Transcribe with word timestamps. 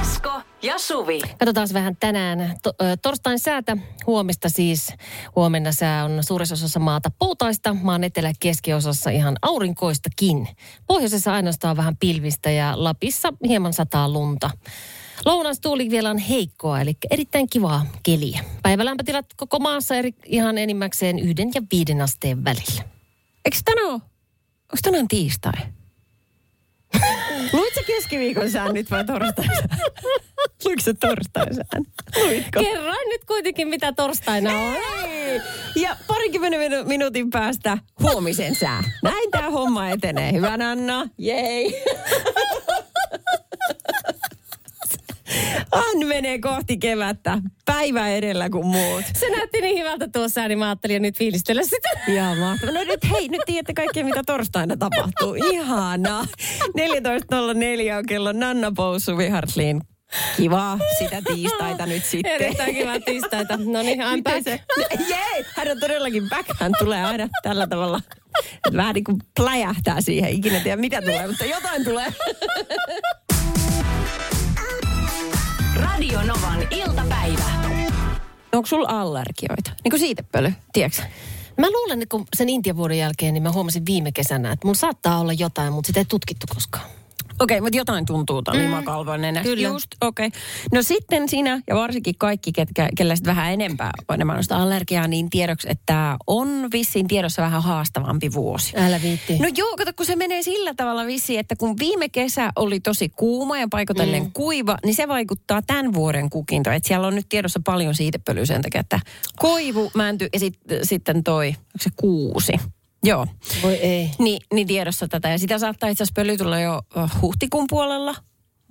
Esko 0.00 0.40
ja 0.62 0.78
Suvi. 0.78 1.20
Katsotaan 1.38 1.68
vähän 1.72 1.96
tänään 2.00 2.56
to, 2.62 2.70
ö, 2.70 2.96
torstain 3.02 3.38
säätä. 3.38 3.76
Huomista 4.06 4.48
siis. 4.48 4.92
Huomenna 5.36 5.72
sää 5.72 6.04
on 6.04 6.24
suuressa 6.24 6.54
osassa 6.54 6.80
maata 6.80 7.10
poutaista, 7.18 7.74
maan 7.74 8.04
etelä-keskiosassa 8.04 9.10
ihan 9.10 9.36
aurinkoistakin. 9.42 10.48
Pohjoisessa 10.86 11.32
ainoastaan 11.32 11.76
vähän 11.76 11.96
pilvistä 11.96 12.50
ja 12.50 12.72
Lapissa 12.76 13.32
hieman 13.48 13.72
sataa 13.72 14.08
lunta. 14.08 14.50
Lounastuuli 15.24 15.90
vielä 15.90 16.10
on 16.10 16.18
heikkoa, 16.18 16.80
eli 16.80 16.96
erittäin 17.10 17.46
kivaa 17.50 17.86
keliä. 18.02 18.44
Päivälämpötilat 18.62 19.26
koko 19.36 19.58
maassa 19.58 19.94
eri, 19.94 20.14
ihan 20.26 20.58
enimmäkseen 20.58 21.18
yhden 21.18 21.50
ja 21.54 21.62
viiden 21.72 22.00
asteen 22.00 22.44
välillä. 22.44 22.82
Eikö 23.44 23.58
tänään 23.64 23.86
ole? 23.86 23.94
Onko 23.94 24.78
tänään 24.82 25.08
tiistai? 25.08 25.77
Luit 27.52 27.74
sä 27.74 27.80
keskiviikon 27.86 28.50
sään 28.50 28.74
nyt 28.74 28.90
vai 28.90 29.04
torstain? 29.04 29.50
Luitko 30.64 30.82
sä 30.84 30.94
torstain? 30.94 31.56
Luitko? 32.24 32.62
Kerroin 32.62 33.08
nyt 33.08 33.24
kuitenkin, 33.24 33.68
mitä 33.68 33.92
torstaina 33.92 34.50
on. 34.58 34.76
Ei. 35.08 35.40
Ja 35.76 35.96
parikymmenen 36.06 36.60
minu- 36.60 36.84
minuutin 36.84 37.30
päästä 37.30 37.78
huomisen 38.02 38.54
sää. 38.54 38.84
Näin 39.02 39.30
tämä 39.30 39.50
homma 39.50 39.90
etenee. 39.90 40.32
Hyvä 40.32 40.52
Anna. 40.70 41.08
Jei. 41.18 41.74
Hän 45.74 46.06
menee 46.06 46.38
kohti 46.38 46.78
kevättä. 46.78 47.38
Päivä 47.64 48.08
edellä 48.08 48.50
kuin 48.50 48.66
muut. 48.66 49.04
Se 49.14 49.30
näytti 49.30 49.60
niin 49.60 49.78
hyvältä 49.78 50.08
tuossa, 50.12 50.48
niin 50.48 50.58
mä 50.58 50.66
ajattelin 50.66 51.02
nyt 51.02 51.18
fiilistellä 51.18 51.62
sitä. 51.62 51.88
Ihan 52.08 52.38
mahtavaa. 52.38 52.74
No 52.74 52.84
nyt 52.84 53.00
hei, 53.10 53.28
nyt 53.28 53.40
tiedätte 53.46 53.74
kaikkea, 53.74 54.04
mitä 54.04 54.22
torstaina 54.26 54.76
tapahtuu. 54.76 55.34
Ihanaa. 55.34 56.24
14.04 56.24 57.98
on 57.98 58.06
kello 58.06 58.32
Nanna 58.32 58.72
Poussu 58.76 59.18
Vihartliin. 59.18 59.80
Kiva 60.36 60.78
sitä 60.98 61.22
tiistaita 61.22 61.86
nyt 61.86 62.04
sitten. 62.04 62.32
Erittäin 62.32 62.74
kiva 62.74 63.00
tiistaita. 63.00 63.56
No 63.56 63.82
niin, 63.82 64.00
I'm 64.00 64.22
back. 64.22 64.44
se? 64.44 64.60
Jee, 65.08 65.44
hän 65.56 65.70
on 65.70 65.80
todellakin 65.80 66.28
back. 66.28 66.50
Hän 66.60 66.72
tulee 66.78 67.04
aina 67.04 67.28
tällä 67.42 67.66
tavalla. 67.66 68.00
Vähän 68.76 68.94
niin 68.94 69.04
kuin 69.04 69.18
pläjähtää 69.40 70.00
siihen. 70.00 70.30
Ikinä 70.32 70.60
tiedä 70.60 70.76
mitä 70.76 71.00
tulee, 71.02 71.26
mutta 71.26 71.44
jotain 71.44 71.84
tulee. 71.84 72.12
Radio 75.88 76.22
Novan 76.22 76.68
iltapäivä. 76.70 77.44
Onko 78.52 78.66
sulla 78.66 78.88
allergioita? 78.88 79.70
Niin 79.84 79.90
kuin 79.90 80.00
siitepöly, 80.00 80.52
tiedätkö? 80.72 81.02
Mä 81.58 81.70
luulen, 81.70 82.02
että 82.02 82.16
kun 82.16 82.26
sen 82.36 82.48
Intian 82.48 82.76
vuoden 82.76 82.98
jälkeen, 82.98 83.34
niin 83.34 83.42
mä 83.42 83.52
huomasin 83.52 83.86
viime 83.86 84.12
kesänä, 84.12 84.52
että 84.52 84.66
mun 84.66 84.76
saattaa 84.76 85.20
olla 85.20 85.32
jotain, 85.32 85.72
mutta 85.72 85.86
sitä 85.86 86.00
ei 86.00 86.04
tutkittu 86.04 86.46
koskaan. 86.54 86.84
Okei, 87.40 87.54
okay, 87.58 87.60
mutta 87.60 87.76
jotain 87.76 88.06
tuntuu 88.06 88.42
tuon 88.42 88.56
mm, 88.56 88.62
limakalvon 88.62 89.20
nenästä. 89.20 89.48
kyllä. 89.48 89.68
Just, 89.68 89.86
okei. 90.00 90.26
Okay. 90.26 90.40
No 90.72 90.82
sitten 90.82 91.28
sinä 91.28 91.62
ja 91.66 91.74
varsinkin 91.74 92.14
kaikki, 92.18 92.52
ketkä, 92.52 92.88
kellä 92.96 93.16
sit 93.16 93.26
vähän 93.26 93.52
enempää 93.52 93.90
on 94.08 94.14
enemmän 94.14 94.42
sitä 94.42 94.56
allergiaa, 94.56 95.08
niin 95.08 95.30
tiedoksi, 95.30 95.68
että 95.70 96.16
on 96.26 96.68
vissiin 96.72 97.08
tiedossa 97.08 97.42
vähän 97.42 97.62
haastavampi 97.62 98.32
vuosi. 98.32 98.72
Älä 98.76 99.02
viitti. 99.02 99.38
No 99.38 99.48
joo, 99.56 99.76
kato, 99.76 99.92
kun 99.96 100.06
se 100.06 100.16
menee 100.16 100.42
sillä 100.42 100.74
tavalla 100.74 101.06
vissiin, 101.06 101.40
että 101.40 101.56
kun 101.56 101.78
viime 101.78 102.08
kesä 102.08 102.52
oli 102.56 102.80
tosi 102.80 103.08
kuuma 103.08 103.58
ja 103.58 103.68
paikotellen 103.70 104.22
mm. 104.22 104.32
kuiva, 104.32 104.76
niin 104.84 104.94
se 104.94 105.08
vaikuttaa 105.08 105.62
tämän 105.62 105.94
vuoden 105.94 106.30
kukintoon. 106.30 106.76
Että 106.76 106.86
siellä 106.86 107.06
on 107.06 107.14
nyt 107.14 107.28
tiedossa 107.28 107.60
paljon 107.64 107.94
siitepölyä 107.94 108.44
sen 108.44 108.62
takia, 108.62 108.80
että 108.80 109.00
koivu, 109.38 109.90
mänty 109.94 110.28
ja 110.32 110.38
sit, 110.38 110.58
sitten 110.82 111.24
toi, 111.24 111.46
onko 111.48 111.78
se 111.80 111.90
kuusi? 111.96 112.52
Joo. 113.02 113.26
Voi 113.62 113.74
ei. 113.74 114.10
Niin, 114.18 114.42
niin 114.52 114.66
tiedossa 114.66 115.08
tätä. 115.08 115.28
Ja 115.28 115.38
sitä 115.38 115.58
saattaa 115.58 115.88
itse 115.88 116.02
asiassa 116.02 116.20
pöly 116.20 116.36
tulla 116.36 116.60
jo 116.60 116.82
äh, 116.96 117.22
huhtikuun 117.22 117.66
puolella 117.70 118.14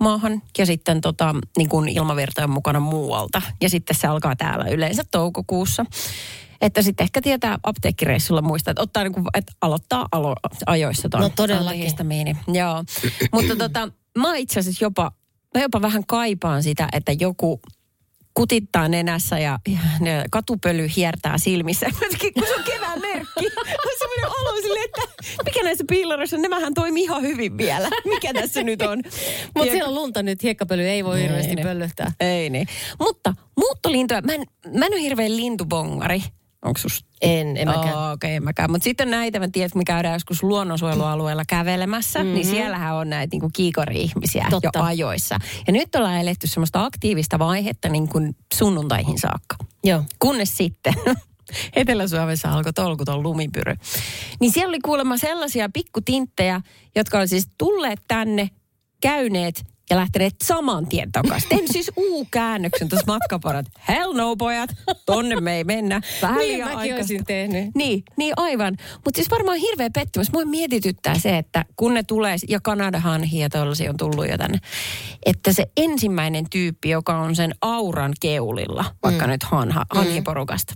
maahan. 0.00 0.42
Ja 0.58 0.66
sitten 0.66 1.00
tota, 1.00 1.34
niin 1.58 1.68
kuin 1.68 1.88
ilmavirta 1.88 2.44
on 2.44 2.50
mukana 2.50 2.80
muualta. 2.80 3.42
Ja 3.60 3.68
sitten 3.68 3.96
se 3.96 4.06
alkaa 4.06 4.36
täällä 4.36 4.64
yleensä 4.64 5.02
toukokuussa. 5.10 5.84
Että 6.60 6.82
sitten 6.82 7.04
ehkä 7.04 7.22
tietää 7.22 7.58
apteekkireissulla 7.62 8.42
muistaa, 8.42 8.70
että, 8.70 8.82
ottaa 8.82 9.02
niin 9.02 9.12
kuin, 9.12 9.26
että 9.34 9.52
aloittaa 9.60 10.08
alo, 10.12 10.34
ajoissa 10.66 11.08
tuon 11.08 11.22
No 11.22 11.30
todellakin. 11.36 11.80
Joo. 12.48 12.84
Mutta 13.32 13.56
tota, 13.68 13.88
mä 14.18 14.36
itse 14.36 14.60
asiassa 14.60 14.84
jopa, 14.84 15.12
mä 15.54 15.62
jopa 15.62 15.82
vähän 15.82 16.06
kaipaan 16.06 16.62
sitä, 16.62 16.88
että 16.92 17.12
joku 17.12 17.60
kutittaa 18.34 18.88
nenässä 18.88 19.38
ja, 19.38 19.58
ja 19.68 19.78
ne 20.00 20.24
katupöly 20.30 20.88
hiertää 20.96 21.38
silmissä. 21.38 21.86
Kun 22.34 22.46
se 22.46 22.54
on. 22.54 22.77
On 23.86 23.92
semmoinen 23.98 24.26
olo 24.40 24.56
silleen, 24.62 24.84
että 24.84 25.00
mikä 25.44 25.62
näissä 25.62 25.84
piilaroissa, 25.88 26.36
nämähän 26.36 26.74
toimii 26.74 27.02
ihan 27.02 27.22
hyvin 27.22 27.58
vielä. 27.58 27.88
Mikä 28.04 28.32
tässä 28.34 28.62
nyt 28.62 28.82
on? 28.82 29.02
Mutta 29.56 29.72
siellä 29.72 29.88
on 29.88 29.94
lunta 29.94 30.22
nyt, 30.22 30.42
hiekkapöly 30.42 30.82
ei 30.82 31.04
voi 31.04 31.22
hirveästi 31.22 31.54
niin. 31.54 31.66
pöllöhtää. 31.66 32.12
Ei 32.20 32.50
niin. 32.50 32.66
Mutta 32.98 33.34
muuttolintuja, 33.56 34.20
mä 34.20 34.32
en, 34.32 34.44
mä 34.78 34.86
en 34.86 34.92
ole 34.92 35.00
hirveän 35.00 35.36
lintubongari. 35.36 36.22
Onko 36.64 36.78
sus? 36.78 37.04
En, 37.22 37.56
en 37.56 37.68
mäkään. 37.68 37.96
Oh, 37.96 38.12
Okei, 38.12 38.38
okay, 38.38 38.44
mäkään. 38.44 38.70
Mutta 38.70 38.84
sitten 38.84 39.10
näitä, 39.10 39.38
mä 39.38 39.48
tiedän, 39.52 39.66
että 39.66 39.78
me 39.78 39.84
käydään 39.84 40.14
joskus 40.14 40.42
luonnonsuojelualueella 40.42 41.42
kävelemässä, 41.48 42.18
mm-hmm. 42.18 42.34
niin 42.34 42.46
siellähän 42.46 42.94
on 42.94 43.10
näitä 43.10 43.36
niin 43.36 43.52
kiikori-ihmisiä 43.52 44.46
Totta. 44.50 44.70
jo 44.74 44.82
ajoissa. 44.82 45.36
Ja 45.66 45.72
nyt 45.72 45.94
ollaan 45.94 46.20
eletty 46.20 46.46
semmoista 46.46 46.84
aktiivista 46.84 47.38
vaihetta 47.38 47.88
niin 47.88 48.08
kuin 48.08 48.36
sunnuntaihin 48.54 49.18
saakka. 49.18 49.56
Joo. 49.84 50.02
Kunnes 50.18 50.56
sitten 50.56 50.94
Etelä-Suomessa 51.76 52.50
alkoi 52.50 52.72
tolkuton 52.72 53.22
lumipyry. 53.22 53.74
Niin 54.40 54.52
siellä 54.52 54.68
oli 54.68 54.78
kuulemma 54.84 55.16
sellaisia 55.16 55.68
pikkutinttejä, 55.72 56.60
jotka 56.96 57.18
oli 57.18 57.28
siis 57.28 57.48
tulleet 57.58 58.00
tänne, 58.08 58.50
käyneet 59.00 59.64
ja 59.90 59.96
lähteneet 59.96 60.34
saman 60.44 60.86
tien 60.86 61.12
takaisin. 61.12 61.48
Tein 61.48 61.72
siis 61.72 61.90
U-käännöksen 61.96 62.88
tuossa 62.88 63.12
matkaparat. 63.12 63.66
Hell 63.88 64.12
no, 64.12 64.36
pojat, 64.36 64.70
tonne 65.06 65.40
me 65.40 65.56
ei 65.56 65.64
mennä. 65.64 66.00
Vähän 66.22 66.38
Niin 66.38 66.58
mäkin 66.58 66.76
aikaista. 66.78 67.02
olisin 67.02 67.24
tehnyt. 67.24 67.74
Niin, 67.74 68.02
niin 68.16 68.34
aivan. 68.36 68.76
Mutta 69.04 69.18
siis 69.18 69.30
varmaan 69.30 69.58
hirveä 69.58 69.90
pettymys. 69.94 70.32
Mua 70.32 70.44
mietityttää 70.44 71.18
se, 71.18 71.38
että 71.38 71.64
kun 71.76 71.94
ne 71.94 72.02
tulee, 72.02 72.36
ja 72.48 72.60
Kanadahanhi 72.62 73.38
ja 73.38 73.48
on 73.90 73.96
tullut 73.96 74.28
jo 74.28 74.38
tänne, 74.38 74.58
että 75.26 75.52
se 75.52 75.70
ensimmäinen 75.76 76.44
tyyppi, 76.50 76.90
joka 76.90 77.18
on 77.18 77.36
sen 77.36 77.54
auran 77.60 78.12
keulilla, 78.20 78.84
vaikka 79.02 79.26
mm. 79.26 79.30
nyt 79.30 79.42
hanha, 79.42 79.86
hanhiporukasta, 79.90 80.74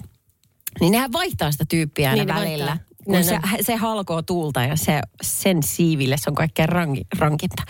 niin 0.80 0.92
nehän 0.92 1.12
vaihtaa 1.12 1.52
sitä 1.52 1.64
tyyppiä 1.68 2.10
aina 2.10 2.24
Niin 2.24 2.34
välillä. 2.34 2.66
vaihtaa. 2.66 2.86
Kun 3.04 3.14
Ne- 3.14 3.22
se, 3.22 3.38
se 3.60 3.76
halkoo 3.76 4.22
tuulta 4.22 4.62
ja 4.62 4.76
se, 4.76 5.00
sen 5.22 5.62
siiville 5.62 6.16
se 6.16 6.30
on 6.30 6.34
kaikkein 6.34 6.68
ranki, 6.68 7.02
rankinta. 7.18 7.62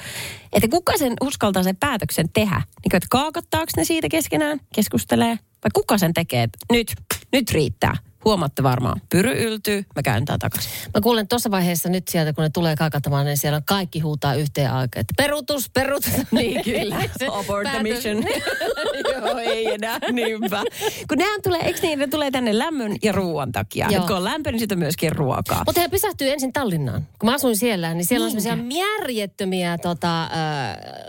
Että 0.53 0.69
kuka 0.69 0.99
sen 0.99 1.13
uskaltaa 1.21 1.63
sen 1.63 1.77
päätöksen 1.77 2.29
tehdä? 2.33 2.55
Niin 2.57 2.97
että 2.97 3.07
kaakattaako 3.11 3.67
ne 3.77 3.85
siitä 3.85 4.09
keskenään, 4.09 4.61
keskustelee? 4.75 5.39
Vai 5.65 5.71
kuka 5.75 5.99
sen 5.99 6.15
tekee, 6.15 6.43
että 6.43 6.59
nyt, 6.73 6.93
nyt 7.33 7.51
riittää? 7.51 7.97
Huomaatte 8.25 8.63
varmaan, 8.63 9.01
pyry 9.11 9.33
yltyy, 9.45 9.85
mä 9.97 10.03
käyn 10.03 10.25
tää 10.25 10.39
takaisin. 10.39 10.73
Mä 10.95 11.01
kuulen 11.01 11.29
tuossa 11.29 11.51
vaiheessa 11.51 11.89
nyt 11.89 12.09
sieltä, 12.09 12.33
kun 12.33 12.43
ne 12.45 12.51
tulee 12.51 12.77
kakatamaan, 12.77 13.27
niin 13.27 13.37
siellä 13.37 13.63
kaikki 13.67 14.01
huutaa 14.01 14.35
yhteen 14.35 14.71
aikaan, 14.73 15.01
että 15.01 15.15
peruutus, 15.17 15.71
peruutus. 15.71 16.13
Niin 16.31 16.65
kyllä, 16.65 16.97
abort 17.39 17.71
the 17.71 17.83
mission. 17.83 18.25
Joo, 19.13 19.39
ei 19.39 19.75
enää, 19.75 19.99
niinpä. 20.13 20.63
Kun 21.09 21.19
nehän 21.19 21.43
tulee, 21.43 21.61
eikö 21.61 21.79
niin, 21.83 21.99
ne 21.99 22.07
tulee 22.07 22.31
tänne 22.31 22.59
lämmön 22.59 22.97
ja 23.03 23.13
ruoan 23.13 23.53
takia. 23.53 23.89
Joo. 23.91 24.07
Kun 24.07 24.17
on 24.17 24.25
lämpö, 24.25 24.53
niin 24.53 24.59
sitten 24.61 24.77
on 24.77 24.81
myöskin 24.81 25.13
ruokaa. 25.13 25.63
Mutta 25.67 25.81
he 25.81 25.89
pysähtyy 25.89 26.31
ensin 26.31 26.53
Tallinnaan. 26.53 27.07
Kun 27.19 27.29
mä 27.29 27.35
asuin 27.35 27.57
siellä, 27.57 27.95
niin 27.95 28.05
siellä 28.05 28.25
on 28.25 28.29
Niinkö? 28.29 28.43
semmoisia 28.43 28.85
järjettömiä 29.01 29.79
tota, 29.79 30.23
äh, 30.23 30.31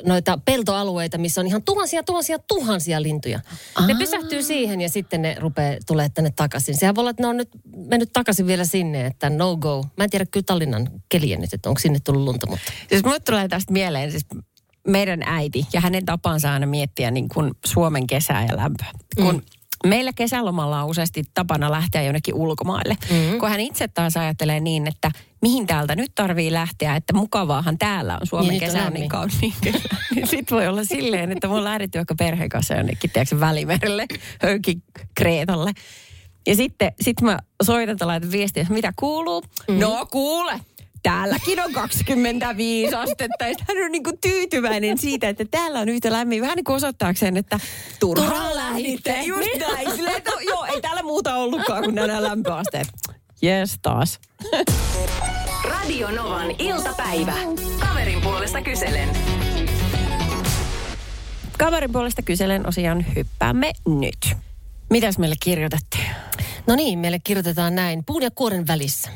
noita 0.05 0.39
peltoalueita, 0.45 1.17
missä 1.17 1.41
on 1.41 1.47
ihan 1.47 1.63
tuhansia, 1.63 2.03
tuhansia, 2.03 2.39
tuhansia 2.39 3.01
lintuja. 3.01 3.39
Ne 3.87 3.95
pysähtyy 3.95 4.43
siihen 4.43 4.81
ja 4.81 4.89
sitten 4.89 5.21
ne 5.21 5.35
rupeaa 5.39 5.77
tulee 5.87 6.09
tänne 6.09 6.33
takaisin. 6.35 6.77
Sehän 6.77 6.95
voi 6.95 7.02
olla, 7.03 7.09
että 7.09 7.23
ne 7.23 7.27
on 7.27 7.37
nyt 7.37 7.49
mennyt 7.89 8.13
takaisin 8.13 8.47
vielä 8.47 8.65
sinne, 8.65 9.05
että 9.05 9.29
no 9.29 9.57
go. 9.57 9.85
Mä 9.97 10.03
en 10.03 10.09
tiedä 10.09 10.25
kyllä 10.25 10.43
Tallinnan 10.45 10.89
keliä 11.09 11.37
nyt, 11.37 11.53
että 11.53 11.69
onko 11.69 11.79
sinne 11.79 11.99
tullut 11.99 12.23
lunta, 12.23 12.47
mutta... 12.47 12.71
Siis 12.89 13.03
mulle 13.03 13.19
tulee 13.19 13.47
tästä 13.47 13.73
mieleen 13.73 14.11
siis 14.11 14.25
meidän 14.87 15.23
äiti 15.25 15.67
ja 15.73 15.81
hänen 15.81 16.05
tapansa 16.05 16.53
aina 16.53 16.65
miettiä 16.65 17.11
niin 17.11 17.29
kuin 17.29 17.51
Suomen 17.65 18.07
kesää 18.07 18.45
ja 18.45 18.57
lämpöä. 18.57 18.91
Kun 19.15 19.43
Meillä 19.87 20.13
kesälomalla 20.13 20.83
on 20.83 20.89
useasti 20.89 21.23
tapana 21.33 21.71
lähteä 21.71 22.01
jonnekin 22.01 22.33
ulkomaille, 22.33 22.97
mm-hmm. 23.09 23.39
kun 23.39 23.49
hän 23.49 23.59
itse 23.59 23.87
taas 23.87 24.17
ajattelee 24.17 24.59
niin, 24.59 24.87
että 24.87 25.11
mihin 25.41 25.67
täältä 25.67 25.95
nyt 25.95 26.11
tarvii 26.15 26.53
lähteä, 26.53 26.95
että 26.95 27.13
mukavaahan 27.13 27.77
täällä 27.77 28.17
on. 28.21 28.27
Suomen 28.27 28.49
Niin, 28.49 28.59
niin, 28.59 28.71
kesä 28.71 28.85
on 28.85 28.93
niin 28.93 29.09
kauniin 29.09 29.53
kesä. 29.61 29.79
Niin 30.15 30.27
sit 30.27 30.51
voi 30.51 30.67
olla 30.67 30.83
silleen, 30.83 31.31
että 31.31 31.47
me 31.47 31.53
on 31.53 31.63
lähdetty 31.63 31.97
vaikka 31.97 32.15
perheen 32.15 32.49
kanssa 32.49 32.73
jonnekin, 32.73 33.09
tiedätkö, 33.09 33.39
välimerelle, 33.39 34.05
höykin 34.41 34.83
Kreetalle. 35.15 35.71
Ja 36.47 36.55
sitten 36.55 36.91
sit 37.01 37.21
mä 37.21 37.39
soitan 37.63 37.97
tai 37.97 38.05
laitan 38.05 38.31
viestiä, 38.31 38.61
että 38.61 38.73
mitä 38.73 38.93
kuuluu? 38.95 39.43
Mm. 39.67 39.79
No 39.79 40.07
kuule, 40.11 40.59
täälläkin 41.03 41.59
on 41.59 41.73
25 41.73 42.95
astetta. 42.95 43.47
Ja 43.47 43.55
hän 43.67 43.85
on 43.85 43.91
niin 43.91 44.03
kuin 44.03 44.17
tyytyväinen 44.21 44.97
siitä, 44.97 45.29
että 45.29 45.45
täällä 45.51 45.79
on 45.79 45.89
yhtä 45.89 46.11
lämmin. 46.11 46.41
Vähän 46.41 46.55
niin 46.55 46.63
kuin 46.63 46.75
osoittaakseen, 46.75 47.37
että 47.37 47.59
turhaan 47.99 48.29
Turhaan 48.29 48.55
lähditte. 48.55 49.21
Just 49.23 49.49
näin. 49.59 49.91
Silleen, 49.91 50.17
että 50.17 50.31
joo, 50.47 50.65
ei 50.65 50.81
täällä 50.81 51.03
muuta 51.03 51.35
ollutkaan 51.35 51.83
kuin 51.83 51.95
nämä 51.95 52.23
lämpöasteet. 52.23 52.87
Yes 53.43 53.79
taas. 53.81 54.19
Radio 55.63 56.11
Novan 56.11 56.51
iltapäivä. 56.59 57.33
Kaverin 57.79 58.21
puolesta 58.21 58.61
kyselen. 58.61 59.09
Kaverin 61.57 61.91
puolesta 61.91 62.21
kyselen 62.21 62.67
osiaan 62.67 63.05
hyppäämme 63.15 63.71
nyt. 63.85 64.37
Mitäs 64.89 65.17
meille 65.17 65.35
kirjoitettiin? 65.43 65.92
No 66.67 66.75
niin, 66.75 66.99
meille 66.99 67.19
kirjoitetaan 67.19 67.75
näin. 67.75 68.03
Puun 68.05 68.23
ja 68.23 68.31
kuoren 68.31 68.67
välissä. 68.67 69.09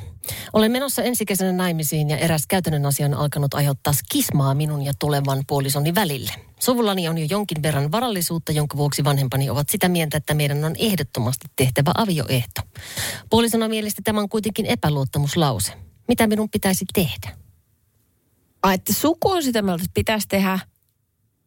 Olen 0.53 0.71
menossa 0.71 1.03
ensi 1.03 1.25
kesänä 1.25 1.51
naimisiin 1.51 2.09
ja 2.09 2.17
eräs 2.17 2.47
käytännön 2.47 2.85
asia 2.85 3.05
on 3.05 3.13
alkanut 3.13 3.53
aiheuttaa 3.53 3.94
skismaa 3.94 4.53
minun 4.53 4.81
ja 4.81 4.94
tulevan 4.99 5.44
puolisoni 5.47 5.95
välille. 5.95 6.31
Suvullani 6.59 7.07
on 7.07 7.17
jo 7.17 7.27
jonkin 7.29 7.63
verran 7.63 7.91
varallisuutta, 7.91 8.51
jonka 8.51 8.77
vuoksi 8.77 9.03
vanhempani 9.03 9.49
ovat 9.49 9.69
sitä 9.69 9.89
mieltä, 9.89 10.17
että 10.17 10.33
meidän 10.33 10.65
on 10.65 10.75
ehdottomasti 10.77 11.45
tehtävä 11.55 11.91
avioehto. 11.97 12.61
Puolisona 13.29 13.67
mielestä 13.67 14.01
tämä 14.03 14.19
on 14.19 14.29
kuitenkin 14.29 14.65
epäluottamuslause. 14.65 15.73
Mitä 16.07 16.27
minun 16.27 16.50
pitäisi 16.50 16.85
tehdä? 16.93 17.38
Ai, 18.63 18.75
että 18.75 18.93
suku 18.93 19.31
on 19.31 19.43
sitä 19.43 19.61
mieltä, 19.61 19.83
että 19.83 19.93
pitäisi 19.93 20.27
tehdä. 20.27 20.59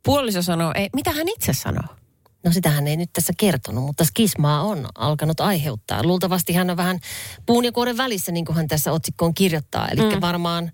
Puoliso 0.02 0.42
sanoo, 0.42 0.72
ei, 0.74 0.88
mitä 0.94 1.12
hän 1.12 1.28
itse 1.28 1.52
sanoo? 1.52 1.99
No 2.44 2.52
sitähän 2.52 2.88
ei 2.88 2.96
nyt 2.96 3.10
tässä 3.12 3.32
kertonut, 3.38 3.84
mutta 3.84 4.04
skismaa 4.04 4.62
on 4.62 4.88
alkanut 4.94 5.40
aiheuttaa. 5.40 6.02
Luultavasti 6.02 6.52
hän 6.52 6.70
on 6.70 6.76
vähän 6.76 6.98
puun 7.46 7.64
ja 7.64 7.72
kuoren 7.72 7.96
välissä, 7.96 8.32
niin 8.32 8.44
kuin 8.44 8.56
hän 8.56 8.68
tässä 8.68 8.92
otsikkoon 8.92 9.34
kirjoittaa. 9.34 9.88
Eli 9.88 10.14
mm. 10.14 10.20
varmaan, 10.20 10.72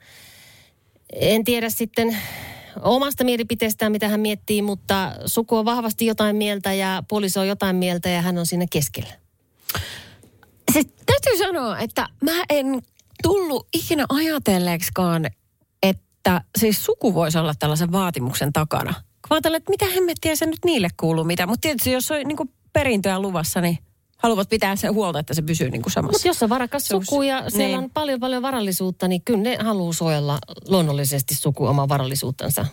en 1.13 1.45
tiedä 1.45 1.71
sitten 1.71 2.17
omasta 2.83 3.25
mielipiteestään, 3.25 3.93
mitä 3.93 4.09
hän 4.09 4.21
miettii, 4.21 4.63
mutta 4.63 5.13
suku 5.27 5.57
on 5.57 5.65
vahvasti 5.65 6.07
jotain 6.07 6.37
mieltä 6.37 6.73
ja 6.73 7.03
puoliso 7.09 7.41
on 7.41 7.49
jotain 7.49 7.77
mieltä 7.77 8.09
ja 8.09 8.23
hän 8.23 8.39
on 8.39 8.47
siinä 8.47 8.67
keskellä. 8.71 9.13
Siis 10.73 10.87
täytyy 11.07 11.39
sanoa, 11.39 11.79
että 11.79 12.09
mä 12.25 12.45
en 12.51 12.83
tullut 13.23 13.69
ikinä 13.75 14.07
ajatelleeksikaan, 14.09 15.27
että 15.83 16.41
siis 16.59 16.85
suku 16.85 17.15
voisi 17.15 17.39
olla 17.39 17.55
tällaisen 17.55 17.93
vaatimuksen 17.93 18.53
takana. 18.53 18.95
Kun 19.29 19.41
mä 19.45 19.57
että 19.57 19.71
mitä 19.71 19.87
hemmettiä 19.95 20.37
se 20.37 20.47
nyt 20.47 20.65
niille 20.65 20.89
kuuluu 20.97 21.25
mitä. 21.25 21.47
Mutta 21.47 21.61
tietysti 21.61 21.93
jos 21.93 22.11
on 22.11 22.17
niin 22.25 22.51
perintöä 22.73 23.21
luvassa, 23.21 23.61
niin 23.61 23.79
haluavat 24.17 24.49
pitää 24.49 24.77
sen 24.77 24.95
huolta, 24.95 25.19
että 25.19 25.35
se 25.35 25.43
pysyy 25.43 25.71
niin 25.71 25.83
samassa. 25.83 26.13
Mutta 26.13 26.29
jos 26.29 26.43
on 26.43 26.49
varakas 26.49 26.89
suku 26.89 27.23
ja 27.23 27.51
siellä 27.51 27.67
Niin. 27.67 27.79
on 27.79 27.91
paljon 27.91 28.21
paljon 28.21 28.43
varallisuutta, 28.43 29.09
niin 29.09 29.23
kyllä 29.23 29.41
ne 29.43 29.57
haluaa 29.63 29.93
suojella 29.93 30.39
luonnollisesti 30.69 31.35
suku 31.35 31.67
omaa 31.67 31.89
varallisuuttansa. 31.89 32.67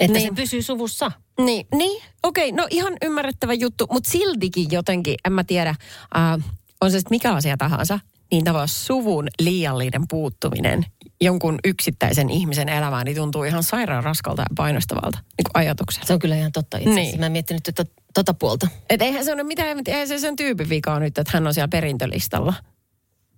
Että 0.00 0.18
Niin. 0.18 0.28
se 0.28 0.34
pysyy 0.34 0.62
suvussa. 0.62 1.12
Niin, 1.40 1.66
niin. 1.74 2.02
okei, 2.22 2.52
no 2.52 2.66
ihan 2.70 2.92
ymmärrettävä 3.02 3.52
juttu, 3.54 3.86
mutta 3.92 4.10
siltikin 4.10 4.66
jotenkin, 4.70 5.14
en 5.26 5.32
mä 5.32 5.44
tiedä, 5.44 5.70
äh, 5.70 6.44
on 6.80 6.90
se 6.90 6.98
sitten 6.98 7.14
mikä 7.16 7.34
asia 7.34 7.56
tahansa, 7.56 8.00
niin 8.30 8.44
tavallaan 8.44 8.68
suvun 8.68 9.28
liiallinen 9.40 10.08
puuttuminen 10.08 10.86
jonkun 11.20 11.58
yksittäisen 11.64 12.30
ihmisen 12.30 12.68
elämään, 12.68 13.04
niin 13.04 13.16
tuntuu 13.16 13.44
ihan 13.44 13.62
sairaan 13.62 14.04
raskalta 14.04 14.42
ja 14.42 14.46
painostavalta 14.56 15.18
niin 15.18 15.44
kuin 15.44 15.62
ajatukselta. 15.62 16.06
Se 16.06 16.12
on 16.12 16.18
kyllä 16.18 16.36
ihan 16.36 16.52
totta 16.52 16.76
itse 16.76 16.90
asiassa. 16.90 17.10
Niin. 17.10 17.20
Mä 17.20 17.26
en 17.26 17.32
miettinyt 17.32 17.62
tota, 17.62 17.90
tota 18.14 18.34
puolta. 18.34 18.68
Et 18.90 19.02
eihän 19.02 19.24
se 19.24 19.32
ole 19.32 19.42
mitään, 19.42 19.78
eihän 19.86 20.08
se 20.08 20.18
sen 20.18 20.36
tyypin 20.36 20.68
vika 20.68 20.94
on 20.94 21.02
nyt, 21.02 21.18
että 21.18 21.30
hän 21.34 21.46
on 21.46 21.54
siellä 21.54 21.68
perintölistalla. 21.68 22.54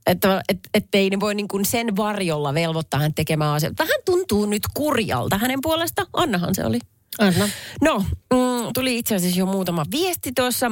Että 0.06 0.43
et, 0.49 0.59
et 0.75 0.87
ei 0.94 1.11
ne 1.11 1.21
voi 1.21 1.35
niin 1.35 1.49
kuin 1.49 1.65
sen 1.65 1.97
varjolla 1.97 2.55
velvoittaa 2.55 3.00
hän 3.00 3.15
tekemään 3.15 3.55
asioita. 3.55 3.82
Vähän 3.82 4.00
tuntuu 4.05 4.47
nyt 4.47 4.62
kurjalta 4.75 5.38
hänen 5.38 5.59
puolesta. 5.62 6.06
Annahan 6.12 6.55
se 6.55 6.65
oli. 6.65 6.79
Anna. 7.19 7.49
No, 7.81 8.05
mm, 8.32 8.73
tuli 8.75 8.99
itse 8.99 9.15
asiassa 9.15 9.38
jo 9.38 9.47
muutama 9.47 9.85
viesti 9.91 10.32
tuossa 10.32 10.71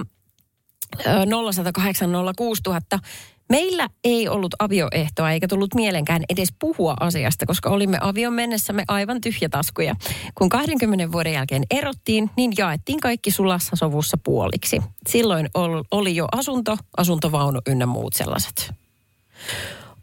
ö, 1.06 1.26
0108 1.52 2.10
06000. 2.36 2.98
Meillä 3.48 3.88
ei 4.04 4.28
ollut 4.28 4.54
avioehtoa 4.58 5.30
eikä 5.30 5.48
tullut 5.48 5.74
mielenkään 5.74 6.22
edes 6.28 6.48
puhua 6.58 6.94
asiasta, 7.00 7.46
koska 7.46 7.70
olimme 7.70 7.98
avion 8.00 8.32
mennessämme 8.32 8.84
aivan 8.88 9.20
tyhjätaskuja. 9.20 9.94
Kun 10.34 10.48
20 10.48 11.12
vuoden 11.12 11.32
jälkeen 11.32 11.62
erottiin, 11.70 12.30
niin 12.36 12.52
jaettiin 12.58 13.00
kaikki 13.00 13.30
sulassa 13.30 13.76
sovussa 13.76 14.18
puoliksi. 14.24 14.82
Silloin 15.08 15.48
ol- 15.54 15.84
oli 15.90 16.16
jo 16.16 16.26
asunto, 16.32 16.76
asuntovaunu 16.96 17.60
ynnä 17.66 17.86
muut 17.86 18.12
sellaiset. 18.12 18.72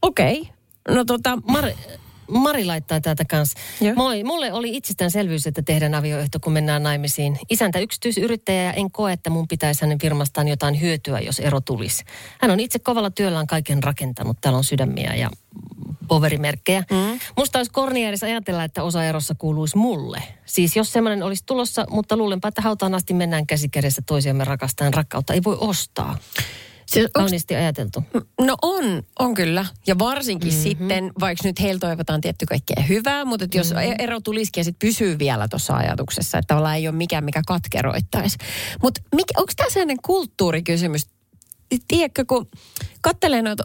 Okei, 0.01 0.41
okay. 0.41 0.95
no 0.95 1.05
tota, 1.05 1.37
Mari, 1.47 1.75
Mari 2.31 2.65
laittaa 2.65 3.01
täältä 3.01 3.25
kanssa. 3.25 3.59
Joo. 3.81 3.95
Moi, 3.95 4.23
mulle 4.23 4.53
oli 4.53 4.77
itsestäänselvyys, 4.77 5.47
että 5.47 5.61
tehdään 5.61 5.95
avioehto, 5.95 6.39
kun 6.39 6.53
mennään 6.53 6.83
naimisiin. 6.83 7.39
Isäntä 7.49 7.79
yksityisyrittäjä 7.79 8.63
ja 8.63 8.73
en 8.73 8.91
koe, 8.91 9.13
että 9.13 9.29
mun 9.29 9.47
pitäisi 9.47 9.81
hänen 9.81 9.99
firmastaan 9.99 10.47
jotain 10.47 10.81
hyötyä, 10.81 11.19
jos 11.19 11.39
ero 11.39 11.61
tulisi. 11.61 12.03
Hän 12.41 12.51
on 12.51 12.59
itse 12.59 12.79
kovalla 12.79 13.09
työllään 13.09 13.47
kaiken 13.47 13.83
rakentanut. 13.83 14.37
Täällä 14.41 14.57
on 14.57 14.63
sydämiä 14.63 15.15
ja 15.15 15.29
poverimerkkejä. 16.07 16.83
Mm. 16.91 17.19
Musta 17.37 17.59
olisi 17.59 17.71
kornia 17.71 18.09
edes 18.09 18.23
ajatella, 18.23 18.63
että 18.63 18.83
osa 18.83 19.03
erossa 19.05 19.35
kuuluisi 19.35 19.77
mulle. 19.77 20.23
Siis 20.45 20.75
jos 20.75 20.93
semmoinen 20.93 21.23
olisi 21.23 21.43
tulossa, 21.45 21.85
mutta 21.89 22.17
luulenpa, 22.17 22.47
että 22.47 22.61
hautaan 22.61 22.95
asti 22.95 23.13
mennään 23.13 23.47
käsi 23.47 23.69
kädessä 23.69 24.01
toisiamme 24.05 24.43
rakastaen. 24.43 24.93
Rakkautta 24.93 25.33
ei 25.33 25.43
voi 25.43 25.57
ostaa. 25.59 26.17
Siis 26.85 27.05
onks 27.05 27.11
Kauniisti 27.13 27.55
ajateltu. 27.55 28.03
No 28.41 28.55
on, 28.61 29.03
on 29.19 29.33
kyllä. 29.33 29.65
Ja 29.87 29.99
varsinkin 29.99 30.51
mm-hmm. 30.51 30.63
sitten, 30.63 31.11
vaikka 31.19 31.47
nyt 31.47 31.61
heillä 31.61 31.79
toivotaan 31.79 32.21
tietty 32.21 32.45
kaikkea 32.45 32.83
hyvää, 32.89 33.25
mutta 33.25 33.45
jos 33.53 33.73
mm-hmm. 33.73 33.95
ero 33.99 34.19
tulisikin 34.19 34.61
ja 34.61 34.65
sitten 34.65 34.87
pysyy 34.87 35.19
vielä 35.19 35.47
tuossa 35.47 35.73
ajatuksessa, 35.73 36.37
että 36.37 36.47
tavallaan 36.47 36.75
ei 36.75 36.87
ole 36.87 36.95
mikään, 36.95 37.23
mikä 37.23 37.41
katkeroittaisi. 37.47 38.37
Mutta 38.81 39.01
onko 39.37 39.51
tämä 39.55 39.69
sellainen 39.69 39.97
kulttuurikysymys? 40.05 41.14
Tiedätkö, 41.87 42.25
kun 42.27 42.47
katselee 43.01 43.41
noita, 43.41 43.63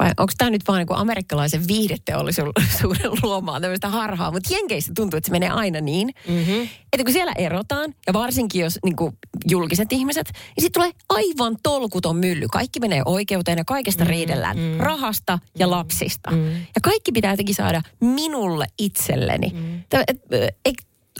vai 0.00 0.08
onko 0.08 0.32
tämä 0.38 0.50
nyt 0.50 0.62
vaan 0.68 0.78
niin 0.78 0.98
amerikkalaisen 0.98 1.68
viihdeteollisuuden 1.68 3.10
luomaa 3.22 3.60
tämmöistä 3.60 3.88
harhaa, 3.88 4.30
mutta 4.30 4.54
Jenkeissä 4.54 4.92
tuntuu, 4.96 5.16
että 5.18 5.28
se 5.28 5.32
menee 5.32 5.48
aina 5.48 5.80
niin, 5.80 6.10
mm-hmm. 6.28 6.68
että 6.92 7.04
kun 7.04 7.12
siellä 7.12 7.32
erotaan, 7.38 7.94
ja 8.06 8.12
varsinkin 8.12 8.62
jos 8.62 8.78
niin 8.84 8.96
kuin 8.96 9.18
julkiset 9.50 9.92
ihmiset, 9.92 10.30
niin 10.32 10.62
sitten 10.62 10.82
tulee 10.82 10.90
aivan 11.08 11.56
tolkuton 11.62 12.16
mylly. 12.16 12.46
Kaikki 12.52 12.80
menee 12.80 13.02
oikeuteen 13.04 13.58
ja 13.58 13.64
kaikesta 13.64 14.04
mm, 14.04 14.10
riidellään. 14.10 14.56
Mm, 14.56 14.76
rahasta 14.78 15.38
ja 15.58 15.70
lapsista. 15.70 16.30
Mm. 16.30 16.54
Ja 16.54 16.80
kaikki 16.82 17.12
pitää 17.12 17.32
jotenkin 17.32 17.54
saada 17.54 17.82
minulle 18.00 18.66
itselleni. 18.78 19.50
Mm. 19.54 19.82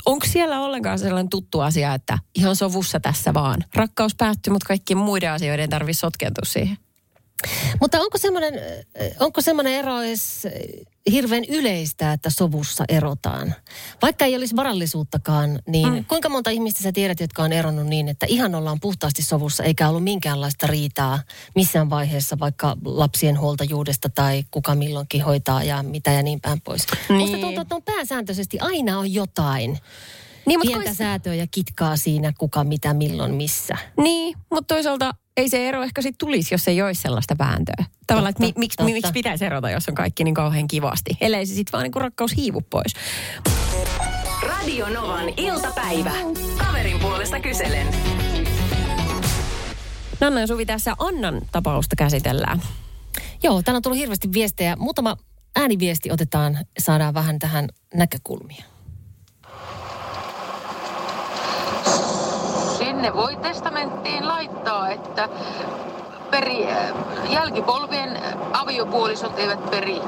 Onko 0.07 0.27
siellä 0.29 0.61
ollenkaan 0.61 0.99
sellainen 0.99 1.29
tuttu 1.29 1.61
asia, 1.61 1.95
että 1.95 2.19
ihan 2.35 2.57
sovussa 2.57 3.01
tässä 3.01 3.35
vaan. 3.35 3.65
Rakkaus 3.75 4.15
päättyy, 4.15 4.53
mutta 4.53 4.69
kaikkien 4.69 4.99
muiden 4.99 5.31
asioiden 5.31 5.71
tarvitsisi 5.71 6.01
sotkeutua 6.01 6.45
siihen. 6.47 6.77
Mutta 7.81 8.01
onko 8.01 8.19
semmoinen, 8.19 8.55
onko 9.21 9.41
semmoinen 9.41 9.73
ero 9.73 10.01
edes 10.01 10.47
hirveän 11.11 11.45
yleistä, 11.45 12.13
että 12.13 12.31
sovussa 12.31 12.85
erotaan? 12.89 13.55
Vaikka 14.03 14.25
ei 14.25 14.37
olisi 14.37 14.57
varallisuuttakaan, 14.57 15.59
niin 15.67 15.89
mm. 15.93 16.05
kuinka 16.05 16.29
monta 16.29 16.51
ihmistä 16.51 16.83
sä 16.83 16.93
tiedät, 16.93 17.21
jotka 17.21 17.43
on 17.43 17.53
eronnut 17.53 17.87
niin, 17.87 18.09
että 18.09 18.27
ihan 18.29 18.55
ollaan 18.55 18.81
puhtaasti 18.81 19.23
sovussa, 19.23 19.65
eikä 19.65 19.89
ollut 19.89 20.05
minkäänlaista 20.05 20.67
riitaa 20.67 21.19
missään 21.55 21.91
vaiheessa, 21.91 22.39
vaikka 22.39 22.77
lapsien 22.85 23.41
huoltajuudesta 23.41 24.09
tai 24.09 24.45
kuka 24.51 24.75
milloinkin 24.75 25.23
hoitaa 25.23 25.65
ja 25.65 25.83
mitä 25.83 26.11
ja 26.11 26.23
niin 26.23 26.41
päin 26.41 26.61
pois. 26.61 26.87
Niin. 27.09 27.19
Musta 27.19 27.39
tuntuu, 27.39 27.63
että 27.63 27.75
on 27.75 27.83
pääsääntöisesti 27.83 28.59
aina 28.61 28.99
on 28.99 29.15
jotain. 29.15 29.79
Niin, 30.47 30.59
mutta 30.59 30.71
Pientä 30.71 30.85
tois- 30.85 30.99
säätöä 30.99 31.35
ja 31.35 31.47
kitkaa 31.51 31.97
siinä, 31.97 32.33
kuka, 32.39 32.65
mitä, 32.65 32.95
milloin, 32.95 33.35
missä. 33.35 33.77
Niin, 33.97 34.39
mutta 34.51 34.75
toisaalta 34.75 35.15
ei 35.37 35.49
se 35.49 35.69
ero 35.69 35.83
ehkä 35.83 36.03
sitten 36.03 36.19
tulisi, 36.19 36.55
jos 36.55 36.69
ei 36.69 36.83
olisi 36.83 37.03
sellaista 37.03 37.39
vääntöä. 37.39 37.85
Tavallaan, 38.07 38.31
että 38.31 38.41
mi, 38.41 38.47
Totta, 38.47 38.59
miksi, 38.61 38.77
totta. 38.77 38.93
miksi 38.93 39.13
pitäisi 39.13 39.45
erota, 39.45 39.71
jos 39.71 39.89
on 39.89 39.95
kaikki 39.95 40.25
niin 40.25 40.35
kauhean 40.35 40.69
kivasti. 40.69 41.17
Ellei 41.21 41.47
se 41.47 41.55
sitten 41.55 41.73
vaan 41.73 41.83
niin 41.83 41.93
kuin 41.93 42.01
rakkaus 42.01 42.37
hiivu 42.37 42.61
pois. 42.71 42.93
Radio 44.43 44.89
Novan 44.89 45.29
iltapäivä. 45.37 46.13
Kaverin 46.59 46.99
puolesta 46.99 47.41
kyselen. 47.41 47.87
Nanna 50.21 50.41
ja 50.41 50.47
Suvi 50.47 50.67
tässä 50.67 50.95
Annan 50.99 51.43
tapausta 51.53 51.97
käsitellään. 51.97 52.63
Joo, 53.43 53.63
täällä 53.63 53.77
on 53.77 53.83
tullut 53.83 53.99
hirveästi 53.99 54.33
viestejä. 54.33 54.77
Muutama 54.77 55.17
ääniviesti 55.57 56.11
otetaan, 56.11 56.59
saadaan 56.79 57.15
vähän 57.15 57.39
tähän 57.39 57.69
näkökulmia. 57.95 58.65
Sinne 63.03 63.17
voi 63.17 63.37
testamenttiin 63.37 64.29
laittaa, 64.29 64.91
että 64.91 65.29
peri, 66.31 66.67
jälkipolvien 67.31 68.19
aviopuolisot 68.53 69.39
eivät 69.39 69.71
peri. 69.71 70.01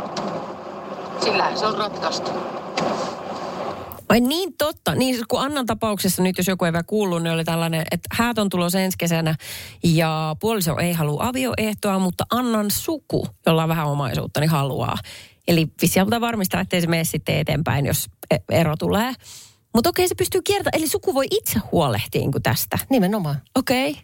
Sillähän 1.20 1.58
se 1.58 1.66
on 1.66 1.78
ratkaistu. 1.78 2.30
Ai 4.08 4.20
niin 4.20 4.52
totta. 4.58 4.94
Niin 4.94 5.24
kun 5.28 5.40
Annan 5.40 5.66
tapauksessa 5.66 6.22
nyt, 6.22 6.38
jos 6.38 6.48
joku 6.48 6.64
ei 6.64 6.72
vielä 6.72 6.82
kuullut, 6.86 7.22
niin 7.22 7.32
oli 7.32 7.44
tällainen, 7.44 7.80
että 7.90 8.08
häät 8.12 8.38
on 8.38 8.48
tulossa 8.48 8.80
ensi 8.80 8.98
kesänä 8.98 9.34
ja 9.84 10.36
puoliso 10.40 10.78
ei 10.78 10.92
halua 10.92 11.26
avioehtoa, 11.26 11.98
mutta 11.98 12.24
Annan 12.30 12.70
suku, 12.70 13.26
jolla 13.46 13.62
on 13.62 13.68
vähän 13.68 13.86
omaisuutta, 13.86 14.40
niin 14.40 14.50
haluaa. 14.50 14.96
Eli 15.48 15.66
sieltä 15.84 16.20
varmistaa, 16.20 16.60
ettei 16.60 16.80
se 16.80 16.86
mene 16.86 17.04
sitten 17.04 17.38
eteenpäin, 17.38 17.86
jos 17.86 18.06
e- 18.30 18.60
ero 18.60 18.76
tulee. 18.76 19.14
Mutta 19.74 19.90
okei, 19.90 20.08
se 20.08 20.14
pystyy 20.14 20.42
kiertämään. 20.42 20.78
Eli 20.78 20.88
suku 20.88 21.14
voi 21.14 21.26
itse 21.30 21.60
huolehtia 21.72 22.20
niin 22.20 22.32
kuin 22.32 22.42
tästä. 22.42 22.78
Nimenomaan. 22.90 23.42
Okei. 23.54 23.90
Okay. 23.90 24.02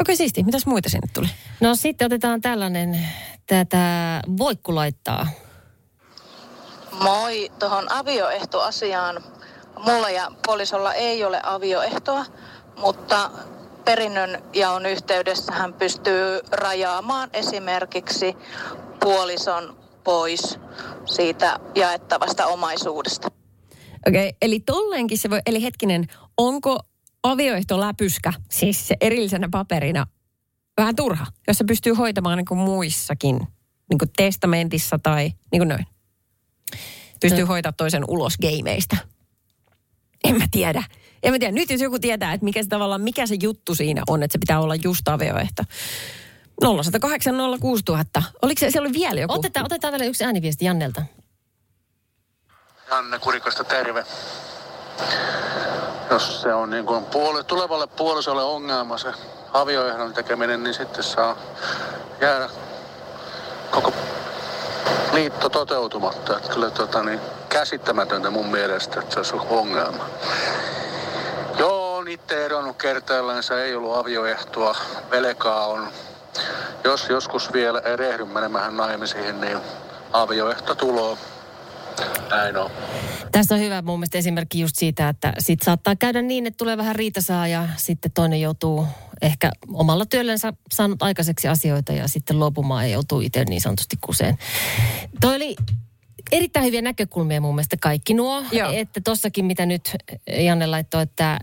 Okei, 0.00 0.16
siisti. 0.16 0.42
Mitäs 0.42 0.66
muita 0.66 0.88
sinne 0.88 1.08
tuli? 1.14 1.26
No 1.60 1.74
sitten 1.74 2.06
otetaan 2.06 2.40
tällainen, 2.40 3.06
tätä 3.46 4.20
voikku 4.38 4.74
laittaa. 4.74 5.26
Moi, 7.02 7.52
tuohon 7.58 7.92
avioehtoasiaan. 7.92 9.22
Mulla 9.84 10.10
ja 10.10 10.32
puolisolla 10.46 10.94
ei 10.94 11.24
ole 11.24 11.40
avioehtoa, 11.42 12.24
mutta 12.76 13.30
perinnön 13.84 14.42
jaon 14.52 14.86
yhteydessä 14.86 15.52
hän 15.52 15.74
pystyy 15.74 16.40
rajaamaan 16.50 17.30
esimerkiksi 17.32 18.36
puolison 19.00 19.76
pois 20.04 20.58
siitä 21.04 21.60
jaettavasta 21.74 22.46
omaisuudesta. 22.46 23.41
Okei, 24.08 24.28
okay, 24.28 24.36
eli 24.42 24.60
tolleenkin 24.60 25.18
se 25.18 25.30
voi, 25.30 25.40
eli 25.46 25.62
hetkinen, 25.62 26.06
onko 26.36 26.80
avioehto 27.22 27.80
läpyskä, 27.80 28.32
siis 28.50 28.88
se 28.88 28.96
erillisenä 29.00 29.48
paperina, 29.50 30.06
vähän 30.76 30.96
turha, 30.96 31.26
jos 31.48 31.58
se 31.58 31.64
pystyy 31.64 31.92
hoitamaan 31.92 32.38
niin 32.38 32.46
kuin 32.46 32.60
muissakin, 32.60 33.36
niin 33.90 33.98
kuin 33.98 34.10
testamentissa 34.16 34.98
tai 35.02 35.32
niin 35.52 35.60
kuin 35.60 35.68
noin. 35.68 35.86
Pystyy 37.20 37.44
hoitamaan 37.44 37.74
toisen 37.76 38.04
ulos 38.08 38.34
gameista. 38.38 38.96
En 40.24 40.38
mä 40.38 40.44
tiedä. 40.50 40.84
En 41.22 41.32
mä 41.32 41.38
tiedä. 41.38 41.52
Nyt 41.52 41.70
jos 41.70 41.80
joku 41.80 41.98
tietää, 41.98 42.32
että 42.32 42.44
mikä 42.44 42.62
se 42.62 42.68
tavallaan, 42.68 43.00
mikä 43.00 43.26
se 43.26 43.36
juttu 43.42 43.74
siinä 43.74 44.02
on, 44.08 44.22
että 44.22 44.32
se 44.32 44.38
pitää 44.38 44.60
olla 44.60 44.74
just 44.74 45.08
avioehto. 45.08 45.62
0108 46.60 47.34
06000. 47.60 48.22
Oliko 48.42 48.58
se, 48.60 48.70
se 48.70 48.80
oli 48.80 48.92
vielä 48.92 49.20
joku? 49.20 49.34
Otetaan, 49.34 49.66
otetaan 49.66 49.92
vielä 49.92 50.04
yksi 50.04 50.24
ääniviesti 50.24 50.64
Jannelta. 50.64 51.02
Janne 52.92 53.18
Kurikosta 53.18 53.64
terve. 53.64 54.04
Jos 56.10 56.42
se 56.42 56.54
on 56.54 56.70
niin 56.70 56.86
kuin 56.86 57.04
puoli, 57.04 57.44
tulevalle 57.44 57.86
puolisolle 57.86 58.42
ongelma 58.42 58.98
se 58.98 59.12
avioehdon 59.52 60.12
tekeminen, 60.12 60.62
niin 60.62 60.74
sitten 60.74 61.04
saa 61.04 61.36
jäädä 62.20 62.48
koko 63.70 63.92
liitto 65.12 65.48
toteutumatta. 65.48 66.36
Että 66.36 66.52
kyllä 66.52 66.70
tota, 66.70 67.02
niin, 67.02 67.20
käsittämätöntä 67.48 68.30
mun 68.30 68.46
mielestä, 68.46 69.00
että 69.00 69.24
se 69.24 69.34
olisi 69.36 69.46
ongelma. 69.50 70.04
Joo, 71.58 71.96
on 71.96 72.08
itse 72.08 72.44
eronnut 72.44 72.76
kertaillansa, 72.76 73.62
ei 73.62 73.74
ollut 73.74 73.96
avioehtoa, 73.96 74.76
velkaa 75.10 75.66
on. 75.66 75.88
Jos 76.84 77.08
joskus 77.08 77.52
vielä 77.52 77.78
erehdyn 77.78 78.28
menemään 78.28 78.76
naimisiin, 78.76 79.40
niin 79.40 79.58
avioehto 80.12 80.74
tuloa. 80.74 81.16
Näin 82.30 82.56
on. 82.56 82.70
Tässä 83.32 83.54
on 83.54 83.60
hyvä 83.60 83.82
mun 83.82 83.98
mielestä 83.98 84.18
esimerkki 84.18 84.60
just 84.60 84.76
siitä, 84.76 85.08
että 85.08 85.32
sit 85.38 85.62
saattaa 85.62 85.96
käydä 85.96 86.22
niin, 86.22 86.46
että 86.46 86.58
tulee 86.58 86.76
vähän 86.76 86.96
riitasaa 86.96 87.48
ja 87.48 87.68
sitten 87.76 88.10
toinen 88.10 88.40
joutuu 88.40 88.86
ehkä 89.22 89.50
omalla 89.72 90.06
työllensä 90.06 90.52
saanut 90.72 91.02
aikaiseksi 91.02 91.48
asioita 91.48 91.92
ja 91.92 92.08
sitten 92.08 92.38
luopumaan 92.38 92.84
ja 92.84 92.92
joutuu 92.92 93.20
itse 93.20 93.44
niin 93.44 93.60
sanotusti 93.60 93.96
kuseen. 94.00 94.38
Toi 95.20 95.36
oli 95.36 95.56
erittäin 96.32 96.66
hyviä 96.66 96.82
näkökulmia 96.82 97.40
mun 97.40 97.54
mielestä 97.54 97.76
kaikki 97.80 98.14
nuo. 98.14 98.44
Joo. 98.52 98.70
Että 98.72 99.00
tossakin 99.04 99.44
mitä 99.44 99.66
nyt 99.66 99.96
Janne 100.38 100.66
laittoi, 100.66 101.02
että, 101.02 101.38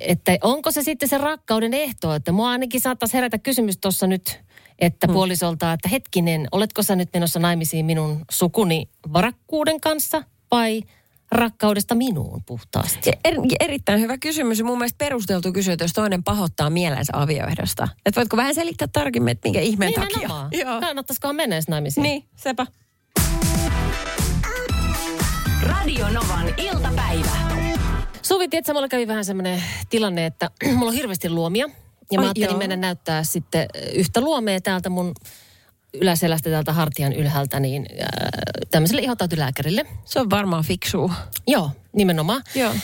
että 0.00 0.38
onko 0.42 0.70
se 0.70 0.82
sitten 0.82 1.08
se 1.08 1.18
rakkauden 1.18 1.74
ehto, 1.74 2.14
että 2.14 2.32
mua 2.32 2.50
ainakin 2.50 2.80
saattaisi 2.80 3.14
herätä 3.14 3.38
kysymys 3.38 3.78
tuossa 3.78 4.06
nyt, 4.06 4.40
että 4.78 5.06
hmm. 5.06 5.14
puolisolta, 5.14 5.72
että 5.72 5.88
hetkinen, 5.88 6.48
oletko 6.52 6.82
sä 6.82 6.96
nyt 6.96 7.08
menossa 7.14 7.40
naimisiin 7.40 7.86
minun 7.86 8.24
sukuni 8.30 8.88
varakkuuden 9.12 9.80
kanssa 9.80 10.22
vai 10.50 10.82
rakkaudesta 11.32 11.94
minuun 11.94 12.42
puhtaasti? 12.46 13.10
Er, 13.24 13.34
erittäin 13.60 14.00
hyvä 14.00 14.18
kysymys 14.18 14.58
ja 14.58 14.64
mun 14.64 14.78
mielestä 14.78 14.98
perusteltu 14.98 15.52
kysyä, 15.52 15.76
jos 15.80 15.92
toinen 15.92 16.24
pahoittaa 16.24 16.70
mielensä 16.70 17.12
avioehdosta. 17.16 17.88
Että 18.06 18.20
voitko 18.20 18.36
vähän 18.36 18.54
selittää 18.54 18.88
tarkemmin, 18.92 19.32
että 19.32 19.46
minkä 19.46 19.60
ihmeen 19.60 19.92
Nimenomaan. 19.92 20.50
takia? 20.50 20.62
Joo. 20.64 20.80
Kannattaisikohan 20.80 21.36
mennä 21.36 21.56
edes 21.56 21.68
naimisiin? 21.68 22.02
Niin, 22.02 22.24
sepä. 22.36 22.66
Radio 25.62 26.08
Novan 26.08 26.54
iltapäivä. 26.56 27.30
Suvi, 28.22 28.48
tiedätkö, 28.48 28.72
mulla 28.72 28.88
kävi 28.88 29.06
vähän 29.06 29.24
semmoinen 29.24 29.62
tilanne, 29.90 30.26
että 30.26 30.50
mulla 30.76 30.90
on 30.90 30.96
hirveästi 30.96 31.30
luomia. 31.30 31.70
Ja 32.12 32.18
mä 32.18 32.22
Ai, 32.22 32.26
ajattelin 32.26 32.50
joo. 32.50 32.58
mennä 32.58 32.76
näyttää 32.76 33.24
sitten 33.24 33.66
yhtä 33.94 34.20
luomea 34.20 34.60
täältä 34.60 34.88
mun 34.88 35.12
yläselästä 35.94 36.50
täältä 36.50 36.72
hartian 36.72 37.12
ylhäältä 37.12 37.60
niin 37.60 37.86
äh, 38.00 38.06
tämmöiselle 38.70 39.02
ihotautylääkärille. 39.02 39.86
Se 40.04 40.20
on 40.20 40.30
varmaan 40.30 40.64
fiksua. 40.64 41.14
Joo, 41.46 41.70
nimenomaan. 41.92 42.42
Joo. 42.54 42.74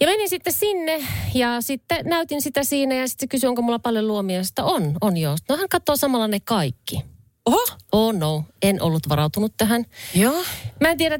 Ja 0.00 0.06
menin 0.06 0.28
sitten 0.28 0.52
sinne 0.52 1.04
ja 1.34 1.60
sitten 1.60 2.06
näytin 2.06 2.42
sitä 2.42 2.64
siinä 2.64 2.94
ja 2.94 3.08
sitten 3.08 3.26
se 3.26 3.30
kysyi, 3.30 3.48
onko 3.48 3.62
mulla 3.62 3.78
paljon 3.78 4.08
luomia. 4.08 4.44
Sitä 4.44 4.64
on, 4.64 4.96
on 5.00 5.16
joo. 5.16 5.36
No 5.48 5.56
hän 5.56 5.68
katsoo 5.68 5.96
samalla 5.96 6.28
ne 6.28 6.40
kaikki. 6.40 7.04
Oho. 7.46 7.64
Oh 7.92 8.14
no, 8.14 8.44
en 8.62 8.82
ollut 8.82 9.08
varautunut 9.08 9.52
tähän. 9.56 9.84
Joo. 10.14 10.44
Mä 10.80 10.90
en 10.90 10.98
tiedä, 10.98 11.18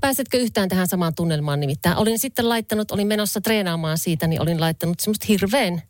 pääsetkö 0.00 0.38
yhtään 0.38 0.68
tähän 0.68 0.88
samaan 0.88 1.14
tunnelmaan 1.14 1.60
nimittäin. 1.60 1.96
Olin 1.96 2.18
sitten 2.18 2.48
laittanut, 2.48 2.90
olin 2.90 3.06
menossa 3.06 3.40
treenaamaan 3.40 3.98
siitä, 3.98 4.26
niin 4.26 4.42
olin 4.42 4.60
laittanut 4.60 5.00
semmoista 5.00 5.26
hirveän 5.28 5.82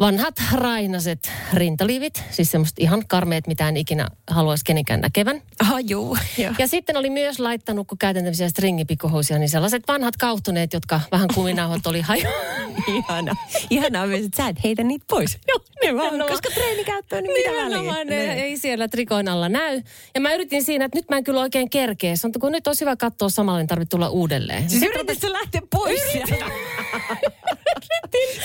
vanhat 0.00 0.34
rainaset 0.52 1.30
rintalivit. 1.54 2.22
Siis 2.30 2.50
semmoista 2.50 2.82
ihan 2.82 3.04
karmeet, 3.08 3.46
mitä 3.46 3.68
en 3.68 3.76
ikinä 3.76 4.08
haluaisi 4.30 4.64
kenenkään 4.64 5.00
näkevän. 5.00 5.42
Aha, 5.60 5.80
juu. 5.80 6.16
Joo. 6.38 6.52
Ja 6.58 6.66
sitten 6.68 6.96
oli 6.96 7.10
myös 7.10 7.38
laittanut, 7.40 7.86
kun 7.88 7.98
käytän 7.98 8.22
tämmöisiä 8.22 8.48
stringipikkuhousia, 8.48 9.38
niin 9.38 9.48
sellaiset 9.48 9.82
vanhat 9.88 10.16
kauhtuneet, 10.16 10.72
jotka 10.72 11.00
vähän 11.12 11.28
kuminauhat 11.34 11.86
oli 11.86 12.00
haju. 12.00 12.22
Ihana. 12.96 13.36
Ihanaa 13.70 14.06
myös, 14.06 14.24
että 14.24 14.42
sä 14.42 14.48
et 14.48 14.64
heitä 14.64 14.82
niitä 14.82 15.04
pois. 15.08 15.38
Joo, 15.48 15.58
ne 15.84 15.94
vaan, 15.96 16.04
Nimenomaan. 16.04 16.28
koska 16.30 16.48
treenikäyttöön, 16.54 17.24
niin 17.24 17.32
mitä 17.32 17.50
väliä? 17.64 18.04
Ne 18.04 18.16
Niin. 18.16 18.30
ei 18.30 18.56
siellä 18.58 18.88
trikoin 18.88 19.28
alla 19.28 19.48
näy. 19.48 19.82
Ja 20.14 20.20
mä 20.20 20.32
yritin 20.34 20.64
siinä, 20.64 20.84
että 20.84 20.98
nyt 20.98 21.08
mä 21.10 21.16
en 21.16 21.24
kyllä 21.24 21.40
oikein 21.40 21.70
kerkeä. 21.70 22.16
Sanoin, 22.16 22.40
kun 22.40 22.52
nyt 22.52 22.66
olisi 22.66 22.80
hyvä 22.80 22.96
katsoa 22.96 23.28
samalla, 23.28 23.58
niin 23.58 23.66
tarvitse 23.68 23.90
tulla 23.90 24.08
uudelleen. 24.08 24.70
Siis 24.70 24.82
yritit 24.82 25.20
sä 25.20 25.32
lähteä 25.32 25.60
pois 25.70 26.00
sieltä? 26.12 26.34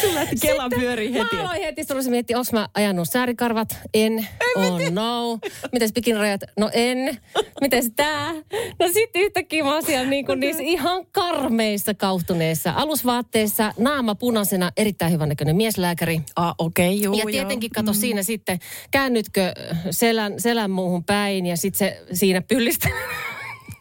Sulla 0.01 0.15
lähti 0.15 0.35
Kela 0.41 0.69
pyörii 0.69 1.13
heti. 1.13 1.35
Mä 1.35 1.41
aloin 1.41 1.61
heti, 1.61 1.81
rupesin 1.89 2.11
miettimään, 2.11 2.39
onko 2.39 2.49
mä 2.51 2.67
ajanut 2.73 3.09
säärikarvat? 3.11 3.77
En. 3.93 4.27
Oh 4.55 4.79
no. 4.91 5.39
Mites 5.71 5.93
bikinirajat? 5.93 6.41
No 6.59 6.69
en. 6.73 7.17
Mites 7.61 7.91
tää? 7.95 8.33
No 8.79 8.87
sitten 8.93 9.21
yhtäkkiä 9.21 9.63
mä 9.63 9.73
oon 9.73 9.85
siellä 9.85 10.09
niin 10.09 10.25
kuin 10.25 10.39
niissä 10.39 10.63
ihan 10.63 11.05
karmeissa 11.11 11.93
kauhtuneissa 11.93 12.73
alusvaatteissa, 12.75 13.73
naama 13.77 14.15
punaisena, 14.15 14.71
erittäin 14.77 15.11
hyvän 15.11 15.29
näköinen 15.29 15.55
mieslääkäri. 15.55 16.21
Ah, 16.35 16.55
okei, 16.57 16.87
okay, 16.87 17.03
juu, 17.03 17.17
Ja 17.17 17.25
tietenkin 17.25 17.71
kato 17.71 17.93
siinä 17.93 18.23
sitten, 18.23 18.59
käännytkö 18.91 19.53
selän, 19.91 20.33
selän 20.37 20.71
muuhun 20.71 21.03
päin 21.03 21.45
ja 21.45 21.57
sitten 21.57 21.77
se 21.77 22.01
siinä 22.13 22.41
pyllistä. 22.41 22.89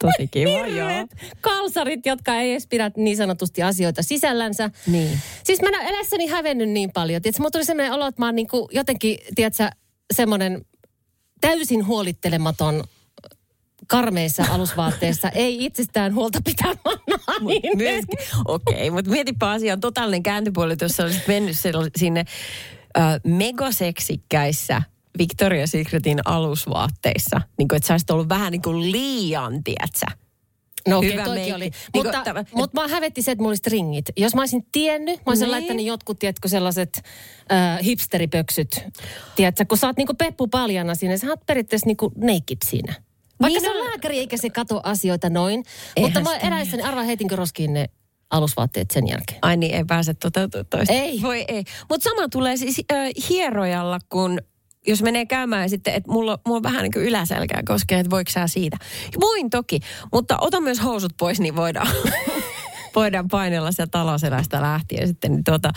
Tosi 0.05 0.27
kiva, 0.27 0.67
joo. 0.67 0.89
Kalsarit, 1.41 2.05
jotka 2.05 2.35
ei 2.35 2.51
edes 2.51 2.67
pidä 2.67 2.91
niin 2.97 3.17
sanotusti 3.17 3.63
asioita 3.63 4.03
sisällänsä. 4.03 4.69
Niin. 4.87 5.19
Siis 5.43 5.61
mä 5.61 5.69
en 5.69 5.87
elässäni 5.87 6.27
hävennyt 6.27 6.69
niin 6.69 6.91
paljon. 6.91 7.21
Tiedätkö, 7.21 7.41
mulla 7.41 7.51
tuli 7.51 7.65
sellainen 7.65 7.93
olo, 7.93 8.07
että 8.07 8.21
mä 8.21 8.25
oon 8.25 8.35
niin 8.35 8.47
kuin 8.47 8.67
jotenkin, 8.71 9.17
tiedätkö, 9.35 9.69
semmoinen 10.13 10.65
täysin 11.41 11.87
huolittelematon 11.87 12.83
karmeissa 13.87 14.45
alusvaatteissa, 14.49 15.29
ei 15.29 15.65
itsestään 15.65 16.15
huolta 16.15 16.39
pitämään 16.45 16.77
nainen. 17.07 18.03
Okei, 18.45 18.75
okay, 18.75 18.89
mutta 18.89 19.11
mietipä 19.11 19.49
asian 19.49 19.79
totaalinen 19.79 20.23
kääntöpuoli, 20.23 20.75
jos 20.81 20.99
olisit 20.99 21.27
mennyt 21.27 21.55
sinne 21.97 22.25
äh, 22.97 23.19
megaseksikkäissä 23.23 24.81
Victoria's 25.19 25.67
Secretin 25.67 26.19
alusvaatteissa. 26.25 27.41
Niin 27.57 27.67
kuin, 27.67 27.77
että 27.77 27.87
sä 27.87 27.93
olisit 27.93 28.11
ollut 28.11 28.29
vähän 28.29 28.51
niin 28.51 28.61
kuin 28.61 28.91
liian, 28.91 29.63
tiedätkö? 29.63 30.05
No 30.87 30.97
okei, 30.97 31.19
okay, 31.19 31.33
meikki. 31.33 31.53
oli. 31.53 31.63
Niin 31.69 31.73
mutta, 31.93 32.11
kuin 32.11 32.23
tämä- 32.23 32.45
mutta 32.55 32.81
mä 32.81 32.87
hävetti 32.87 33.21
se, 33.21 33.31
että 33.31 33.41
mulla 33.41 33.51
olisi 33.51 33.69
ringit. 33.69 34.05
Jos 34.17 34.35
mä 34.35 34.41
olisin 34.41 34.65
tiennyt, 34.71 35.15
mä 35.15 35.23
olisin 35.25 35.43
Niin. 35.45 35.51
laittanut 35.51 35.85
jotkut, 35.85 36.19
tiedätkö, 36.19 36.47
sellaiset 36.47 37.01
äh, 37.51 37.79
hipsteripöksyt. 37.83 38.83
Tiedätkö, 39.35 39.65
kun 39.65 39.77
sä 39.77 39.87
oot 39.87 39.97
niinku 39.97 40.13
peppu 40.13 40.47
paljana 40.47 40.95
siinä, 40.95 41.17
sä 41.17 41.27
oot 41.27 41.45
periaatteessa 41.45 41.87
niinku 41.87 42.11
naked 42.17 42.57
siinä. 42.65 42.93
Vaikka 43.41 43.59
Niin 43.59 43.61
se 43.61 43.79
on 43.79 43.85
lääkäri 43.89 44.19
eikä 44.19 44.37
se 44.37 44.49
kato 44.49 44.81
asioita 44.83 45.29
noin. 45.29 45.63
Eihän 45.95 46.11
mutta 46.11 46.29
mä 46.29 46.33
sitä 46.35 46.47
eläessäni 46.47 46.83
arvaa 46.83 47.03
heitinkö 47.03 47.35
roskiin 47.35 47.73
ne 47.73 47.85
alusvaatteet 48.29 48.91
sen 48.91 49.07
jälkeen. 49.07 49.39
Ai 49.41 49.57
niin, 49.57 49.75
ei 49.75 49.83
pääse 49.85 50.13
toteutumaan 50.13 50.65
toista. 50.69 50.93
Ei. 50.93 51.21
Voi 51.21 51.45
ei. 51.47 51.63
Mutta 51.89 52.09
sama 52.09 52.29
tulee 52.29 52.57
siis 52.57 52.81
äh, 52.93 53.09
hierojalla, 53.29 53.99
kun 54.09 54.39
jos 54.87 55.01
menee 55.03 55.25
käymään 55.25 55.69
sitten, 55.69 55.93
että 55.93 56.11
mulla, 56.11 56.39
mulla 56.45 56.57
on 56.57 56.63
vähän 56.63 56.83
niin 56.83 56.91
kuin 56.93 57.05
yläselkää 57.05 57.61
koskee, 57.65 57.99
että 57.99 58.09
voiko 58.09 58.31
sä 58.31 58.47
siitä. 58.47 58.77
Voin 59.19 59.49
toki, 59.49 59.79
mutta 60.13 60.37
ota 60.41 60.61
myös 60.61 60.83
housut 60.83 61.13
pois, 61.19 61.39
niin 61.39 61.55
voidaan, 61.55 61.87
voidaan 62.95 63.27
painella 63.27 63.71
sieltä 63.71 63.91
taloselästä 63.91 64.61
lähtien 64.61 65.07
sitten. 65.07 65.31
Niin 65.31 65.43
tuota, 65.43 65.71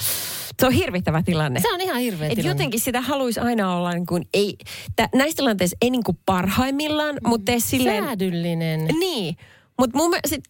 se 0.61 0.67
on 0.67 0.73
hirvittävä 0.73 1.23
tilanne. 1.23 1.61
Se 1.61 1.73
on 1.73 1.81
ihan 1.81 2.01
hirveä 2.01 2.29
Et 2.29 2.35
tilanne. 2.35 2.51
jotenkin 2.51 2.81
sitä 2.81 3.01
haluaisi 3.01 3.41
aina 3.41 3.77
olla 3.77 3.93
niin 3.93 4.07
kuin, 4.07 4.29
ei, 4.35 4.57
tä, 4.97 5.09
näissä 5.15 5.37
tilanteissa 5.37 5.77
ei 5.83 5.91
niin 5.91 6.05
kuin 6.05 6.19
parhaimmillaan, 6.27 7.17
mutta 7.27 7.45
tee 7.45 7.61
silleen... 7.61 8.05
Säädyllinen. 8.05 8.85
Niin, 9.01 9.37
mutta 9.79 9.97
mun 9.97 10.15
sit, 10.27 10.45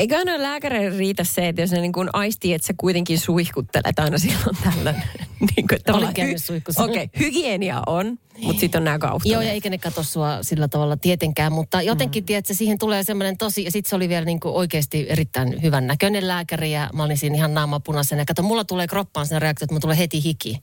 eikö 0.00 0.16
aina 0.16 0.42
lääkäreille 0.42 0.98
riitä 0.98 1.24
se, 1.24 1.48
että 1.48 1.62
jos 1.62 1.70
ne 1.70 1.80
niin 1.80 1.92
kuin 1.92 2.08
aistii, 2.12 2.54
että 2.54 2.66
sä 2.66 2.74
kuitenkin 2.76 3.18
suihkuttelet 3.18 3.98
aina 3.98 4.18
silloin 4.18 4.56
tällöin. 4.64 4.96
niin 5.40 5.48
kuin, 5.54 5.56
että 5.56 5.72
Olin 5.72 5.84
tavallaan 5.84 6.14
käynyt 6.14 6.44
suihkussa. 6.44 6.84
Okei, 6.84 7.04
okay, 7.04 7.20
hygienia 7.20 7.82
on, 7.86 8.18
mutta 8.42 8.60
sitten 8.60 8.78
on 8.78 8.84
nämä 8.84 8.98
kauhtoneet. 8.98 9.32
Joo, 9.32 9.42
ja 9.42 9.52
eikä 9.52 9.70
ne 9.70 9.78
katso 9.78 10.02
sua 10.02 10.38
sillä 10.42 10.68
tavalla 10.68 10.96
tietenkään, 10.96 11.52
mutta 11.52 11.82
jotenkin, 11.82 12.22
mm. 12.22 12.26
tiedätkö, 12.26 12.54
siihen 12.54 12.78
tulee 12.78 13.02
semmoinen 13.02 13.38
tosi, 13.38 13.64
ja 13.64 13.70
sitten 13.70 13.90
se 13.90 13.96
oli 13.96 14.08
vielä 14.08 14.24
niin 14.24 14.40
kuin 14.40 14.54
oikeasti 14.54 15.06
erittäin 15.08 15.62
hyvän 15.62 15.86
näköinen 15.86 16.28
lääkäri, 16.28 16.72
ja 16.72 16.90
mä 16.92 17.04
olin 17.04 17.18
siinä 17.18 17.36
ihan 17.36 17.54
naamapunaisena, 17.54 18.20
ja 18.20 18.26
kato, 18.26 18.42
mulla 18.42 18.64
tulee 18.64 18.86
kroppaan 18.86 19.26
sen 19.26 19.42
reaktio, 19.42 19.64
että 19.64 19.74
mulla 19.74 19.80
tulee 19.80 19.98
heti 19.98 20.24
hiki. 20.24 20.60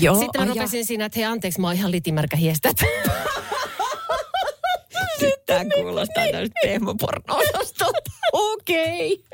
Joo, 0.00 0.14
sitten 0.14 0.40
mä 0.40 0.48
rupesin 0.48 0.84
siinä, 0.84 1.04
että 1.04 1.18
hei 1.18 1.24
anteeksi, 1.24 1.60
mä 1.60 1.66
oon 1.66 1.76
ihan 1.76 1.90
litimärkä 1.90 2.36
hiestä. 2.36 2.70
Tämä 5.46 5.64
kuulostaa 5.74 6.24
täysin 6.32 6.52
teemaporno-osastolta. 6.62 8.10
Okei. 8.32 9.24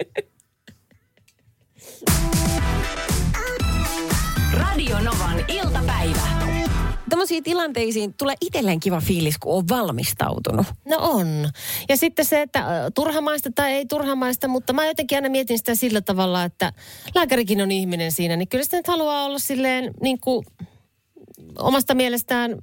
Radio 4.53 4.99
Novan 4.99 5.45
iltapäivä. 5.49 6.21
Tämmöisiin 7.09 7.45
tilanteisiin 7.45 8.15
tulee 8.15 8.35
itselleen 8.41 8.81
kiva 8.81 9.01
fiilis, 9.01 9.39
kun 9.39 9.57
on 9.57 9.69
valmistautunut. 9.69 10.67
No 10.85 10.97
on. 11.01 11.49
Ja 11.89 11.97
sitten 11.97 12.25
se, 12.25 12.43
että 12.43 12.91
turhamaista 12.95 13.51
tai 13.55 13.73
ei 13.73 13.87
turhamaista, 13.87 14.49
mutta 14.49 14.73
mä 14.73 14.87
jotenkin 14.87 15.19
aina 15.19 15.29
mietin 15.29 15.59
sitä 15.59 15.75
sillä 15.75 16.01
tavalla, 16.01 16.45
että 16.45 16.73
lääkärikin 17.15 17.63
on 17.63 17.73
ihminen 17.73 18.13
siinä, 18.13 18.37
niin 18.37 18.49
kyllä 18.49 18.65
sitä 18.65 18.77
nyt 18.77 18.87
haluaa 18.87 19.25
olla 19.25 19.39
silleen 19.39 19.91
niin 20.03 20.21
kuin 20.21 20.47
omasta 21.59 21.95
mielestään 21.95 22.59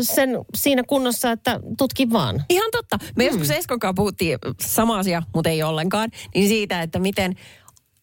sen 0.00 0.30
siinä 0.54 0.82
kunnossa, 0.82 1.32
että 1.32 1.60
tutki 1.78 2.10
vaan. 2.10 2.44
Ihan 2.48 2.70
totta. 2.72 2.98
Me 3.16 3.24
mm. 3.24 3.26
joskus 3.26 3.50
Eskon 3.50 3.78
kanssa 3.78 3.94
puhuttiin 3.94 4.38
sama 4.60 4.98
asia, 4.98 5.22
mutta 5.34 5.50
ei 5.50 5.62
ollenkaan, 5.62 6.10
niin 6.34 6.48
siitä, 6.48 6.82
että 6.82 6.98
miten 6.98 7.34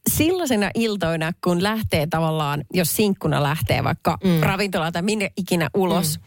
silloisena 0.10 0.70
iltoina, 0.74 1.32
kun 1.44 1.63
lähtee 1.63 2.08
tavallaan, 2.08 2.63
jos 2.74 2.96
sinkkuna 2.96 3.44
lähtee 3.44 3.84
vaikka 3.84 4.17
mm. 4.24 4.39
ravintolaan 4.39 4.94
tai 4.94 5.01
minne 5.01 5.32
ikinä 5.38 5.70
ulos, 5.74 6.20
mm. 6.20 6.25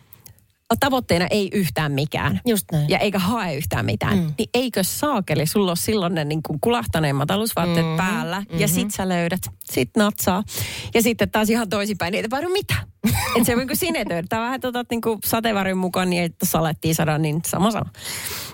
Tavoitteena 0.81 1.27
ei 1.31 1.49
yhtään 1.53 1.93
mikään. 1.93 2.41
Just 2.47 2.65
näin. 2.73 2.89
Ja 2.89 2.99
eikä 2.99 3.19
hae 3.19 3.57
yhtään 3.57 3.87
mitään. 3.87 4.19
Mm. 4.19 4.33
Niin 4.39 4.49
eikö 4.55 4.85
saakeli, 4.85 5.47
sulla 5.47 5.71
on 5.71 5.77
silloin 5.77 6.15
ne 6.15 6.25
niin 6.25 6.43
kuin 6.43 6.61
kulahtaneimmat 6.61 7.31
alusvaatteet 7.31 7.87
mm. 7.87 7.97
päällä 7.97 8.41
mm-hmm. 8.41 8.61
ja 8.61 8.69
sit 8.69 8.91
sä 8.91 9.09
löydät, 9.09 9.41
sit 9.65 9.91
natsaa. 9.97 10.43
Ja 10.95 11.03
sitten 11.03 11.31
taas 11.31 11.51
ihan 11.51 11.69
toisinpäin, 11.69 12.13
niin 12.13 12.19
ei 12.19 12.29
tapahdu 12.29 12.49
mitään. 12.49 12.81
että 13.37 13.45
se 13.45 13.53
on 13.53 13.59
niin 13.59 13.69
kuin 13.69 13.77
sinetöidä. 13.77 14.27
vähän 14.31 14.61
tota, 14.61 14.85
niin 14.91 15.01
kuin 15.01 15.19
sateenvarjon 15.25 15.79
mukaan, 15.79 16.11
niin 16.11 16.23
että 16.23 16.47
salettiin 16.47 16.95
sadan, 16.95 17.23
niin 17.23 17.41
sama 17.47 17.71
sama. 17.71 17.91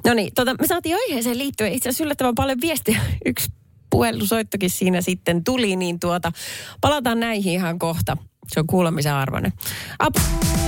No 0.05 0.15
niin, 0.15 0.35
tota, 0.35 0.55
me 0.55 0.67
saatiin 0.67 0.97
aiheeseen 0.97 1.39
liittyen 1.39 1.73
itse 1.73 1.89
asiassa 1.89 2.05
yllättävän 2.05 2.35
paljon 2.35 2.61
viestiä. 2.61 3.01
Yksi 3.27 3.53
puhelusoittokin 3.91 4.71
siinä 4.71 5.01
sitten 5.01 5.45
tuli, 5.45 5.77
niin 5.77 6.01
tuota, 6.01 6.33
palataan 6.81 7.21
näihin 7.21 7.53
ihan 7.53 7.79
kohta. 7.79 8.17
Se 8.47 8.61
on 8.61 8.67
kuulemisen 8.67 9.15
arvoinen. 9.15 9.53
Ap- 9.99 10.64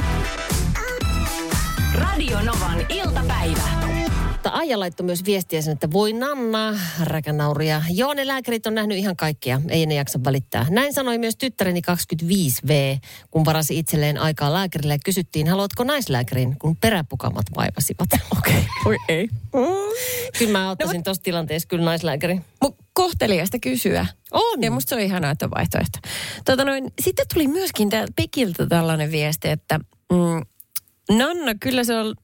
Radio 1.97 2.39
Novan 2.41 2.87
iltapäivä. 2.89 3.63
Mutta 4.33 4.51
Aija 4.51 4.81
laittoi 4.81 5.07
myös 5.07 5.25
viestiä 5.25 5.63
sen, 5.63 5.73
että 5.73 5.91
voi 5.91 6.13
Nanna, 6.13 6.79
räkänauria. 7.01 7.83
Joo, 7.91 8.15
ne 8.15 8.27
lääkärit 8.27 8.67
on 8.67 8.75
nähnyt 8.75 8.99
ihan 8.99 9.17
kaikkea, 9.17 9.61
ei 9.69 9.87
ne 9.87 9.95
jaksa 9.95 10.21
välittää. 10.25 10.67
Näin 10.71 10.95
sanoi 10.95 11.19
myös 11.19 11.37
tyttäreni 11.37 11.81
25V, 11.91 12.99
kun 13.31 13.45
varasi 13.45 13.79
itselleen 13.79 14.19
aikaa 14.19 14.53
lääkärille 14.53 14.95
ja 14.95 14.99
kysyttiin, 15.05 15.49
haluatko 15.49 15.85
naislääkärin, 15.85 16.59
kun 16.59 16.77
peräpukamat 16.77 17.47
vaivasivat. 17.57 18.09
Okei. 18.39 18.55
Okay. 18.59 18.63
Oi 18.85 18.97
ei. 19.09 19.29
Kyllä 20.39 20.53
mä 20.53 20.71
ottaisin 20.71 20.99
no, 20.99 21.03
tuossa 21.03 21.23
tilanteessa 21.23 21.69
kyllä 21.69 21.85
naislääkäri. 21.85 22.41
Mut 22.63 22.77
kohteliasta 22.93 23.59
kysyä. 23.59 24.07
On. 24.31 24.63
Ja 24.63 24.71
musta 24.71 24.89
se 24.89 24.95
on 24.95 25.01
ihanaa, 25.01 25.31
että 25.31 25.45
on 25.45 25.51
vaihtoehto. 25.51 25.99
Tota 26.45 26.65
noin, 26.65 26.93
sitten 27.03 27.27
tuli 27.35 27.49
myöskin 27.49 27.91
täältä 27.91 28.13
Pekiltä 28.17 28.67
tällainen 28.67 29.11
viesti, 29.11 29.49
että 29.49 29.79
mm, 30.13 30.43
Nanna, 31.11 31.55
kyllä 31.61 31.85
se 31.85 31.95
on 31.95 32.15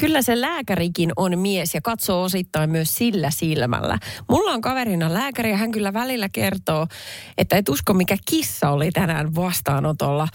Kyllä 0.00 0.22
se 0.22 0.40
lääkärikin 0.40 1.12
on 1.16 1.38
mies 1.38 1.74
ja 1.74 1.80
katsoo 1.80 2.22
osittain 2.22 2.70
myös 2.70 2.96
sillä 2.96 3.30
silmällä. 3.30 3.98
Mulla 4.28 4.52
on 4.52 4.60
kaverina 4.60 5.14
lääkäri 5.14 5.50
ja 5.50 5.56
hän 5.56 5.72
kyllä 5.72 5.92
välillä 5.92 6.28
kertoo, 6.32 6.86
että 7.38 7.56
et 7.56 7.68
usko 7.68 7.94
mikä 7.94 8.16
kissa 8.30 8.70
oli 8.70 8.90
tänään 8.90 9.34
vastaanotolla. 9.34 10.28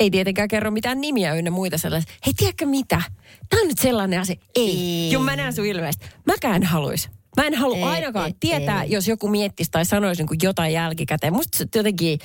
Ei 0.00 0.10
tietenkään 0.10 0.48
kerro 0.48 0.70
mitään 0.70 1.00
nimiä 1.00 1.34
ynnä 1.34 1.50
muita 1.50 1.78
sellaisia. 1.78 2.12
Hei, 2.26 2.34
tiedätkö 2.36 2.66
mitä? 2.66 3.02
Tämä 3.48 3.62
on 3.62 3.68
nyt 3.68 3.78
sellainen 3.78 4.20
asia. 4.20 4.36
Ei. 4.56 4.70
Ei. 4.70 5.12
Joo, 5.12 5.22
mä 5.22 5.36
näen 5.36 5.52
sun 5.52 5.66
ilmeisesti. 5.66 6.06
Mäkään 6.26 6.62
haluais. 6.62 7.08
Mä 7.36 7.46
en 7.46 7.54
halua 7.54 7.76
Ei, 7.76 7.82
ainakaan 7.82 8.26
ei, 8.26 8.34
tietää, 8.40 8.82
ei. 8.82 8.90
jos 8.90 9.08
joku 9.08 9.28
miettisi 9.28 9.70
tai 9.70 9.84
sanoisi 9.84 10.22
niin 10.22 10.38
jotain 10.42 10.72
jälkikäteen. 10.72 11.32
Musta 11.32 11.64
jotenkin, 11.74 12.18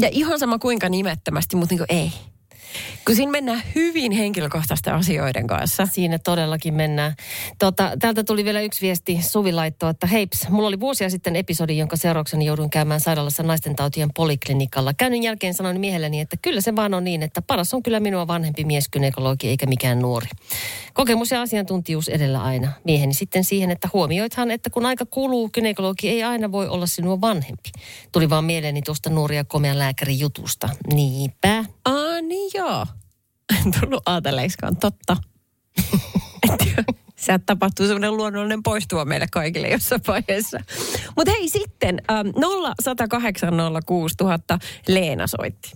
ja 0.00 0.08
ihan 0.12 0.38
sama 0.38 0.58
kuinka 0.58 0.88
nimettömästi, 0.88 1.56
mutta 1.56 1.72
niin 1.72 1.86
kuin 1.88 1.98
ei. 1.98 2.12
Kun 3.06 3.16
siinä 3.16 3.32
mennään 3.32 3.62
hyvin 3.74 4.12
henkilökohtaisten 4.12 4.94
asioiden 4.94 5.46
kanssa. 5.46 5.86
Siinä 5.92 6.18
todellakin 6.18 6.74
mennään. 6.74 7.14
Tota, 7.58 7.92
täältä 8.00 8.24
tuli 8.24 8.44
vielä 8.44 8.60
yksi 8.60 8.80
viesti 8.80 9.22
Suvi 9.22 9.52
laittoi, 9.52 9.90
että 9.90 10.06
heips, 10.06 10.48
mulla 10.48 10.68
oli 10.68 10.80
vuosia 10.80 11.10
sitten 11.10 11.36
episodi, 11.36 11.78
jonka 11.78 11.96
seurauksena 11.96 12.42
jouduin 12.42 12.70
käymään 12.70 13.00
sairaalassa 13.00 13.42
naisten 13.42 13.76
tautien 13.76 14.08
poliklinikalla. 14.14 14.94
Käynnin 14.94 15.22
jälkeen 15.22 15.54
sanoin 15.54 15.80
miehelleni, 15.80 16.20
että 16.20 16.36
kyllä 16.42 16.60
se 16.60 16.76
vaan 16.76 16.94
on 16.94 17.04
niin, 17.04 17.22
että 17.22 17.42
paras 17.42 17.74
on 17.74 17.82
kyllä 17.82 18.00
minua 18.00 18.26
vanhempi 18.26 18.64
mieskynekologi 18.64 19.48
eikä 19.48 19.66
mikään 19.66 19.98
nuori. 19.98 20.28
Kokemus 20.92 21.30
ja 21.30 21.42
asiantuntijuus 21.42 22.08
edellä 22.08 22.42
aina. 22.42 22.72
Mieheni 22.84 23.14
sitten 23.14 23.44
siihen, 23.44 23.70
että 23.70 23.88
huomioithan, 23.92 24.50
että 24.50 24.70
kun 24.70 24.86
aika 24.86 25.06
kuluu, 25.06 25.48
kynekologi 25.52 26.08
ei 26.08 26.22
aina 26.22 26.52
voi 26.52 26.68
olla 26.68 26.86
sinua 26.86 27.20
vanhempi. 27.20 27.70
Tuli 28.12 28.30
vaan 28.30 28.44
mieleeni 28.44 28.82
tuosta 28.82 29.10
nuoria 29.10 29.44
komean 29.44 29.78
lääkärin 29.78 30.20
jutusta. 30.20 30.68
Niinpä. 30.92 31.64
Aa, 31.84 32.20
niin 32.20 32.50
joo. 32.54 32.61
En 33.50 33.72
tullut 33.80 34.02
ajatelleeksikaan, 34.06 34.76
totta. 34.76 35.16
Sieltä 37.16 37.42
tapahtuu 37.46 37.86
semmoinen 37.86 38.16
luonnollinen 38.16 38.62
poistuva 38.62 39.04
meille 39.04 39.26
kaikille 39.32 39.68
jossain 39.68 40.00
vaiheessa. 40.08 40.58
Mutta 41.16 41.30
hei 41.30 41.48
sitten, 41.48 42.02
ähm, 42.10 42.28
0108 42.82 43.56
000 43.56 44.38
Leena 44.88 45.26
soitti. 45.26 45.72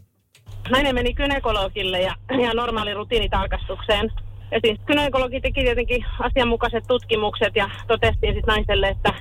Nainen 0.70 0.94
meni 0.94 1.14
kynekologille 1.14 2.00
ja 2.00 2.14
ihan 2.40 2.56
normaali 2.56 2.94
rutiinitarkastukseen. 2.94 4.12
Ja 4.50 4.60
siis 4.64 4.80
kynekologi 4.86 5.40
teki 5.40 5.60
tietenkin 5.60 6.04
asianmukaiset 6.20 6.84
tutkimukset 6.88 7.56
ja 7.56 7.70
totestiin 7.86 8.34
sitten 8.34 8.54
naiselle, 8.54 8.88
että 8.88 9.14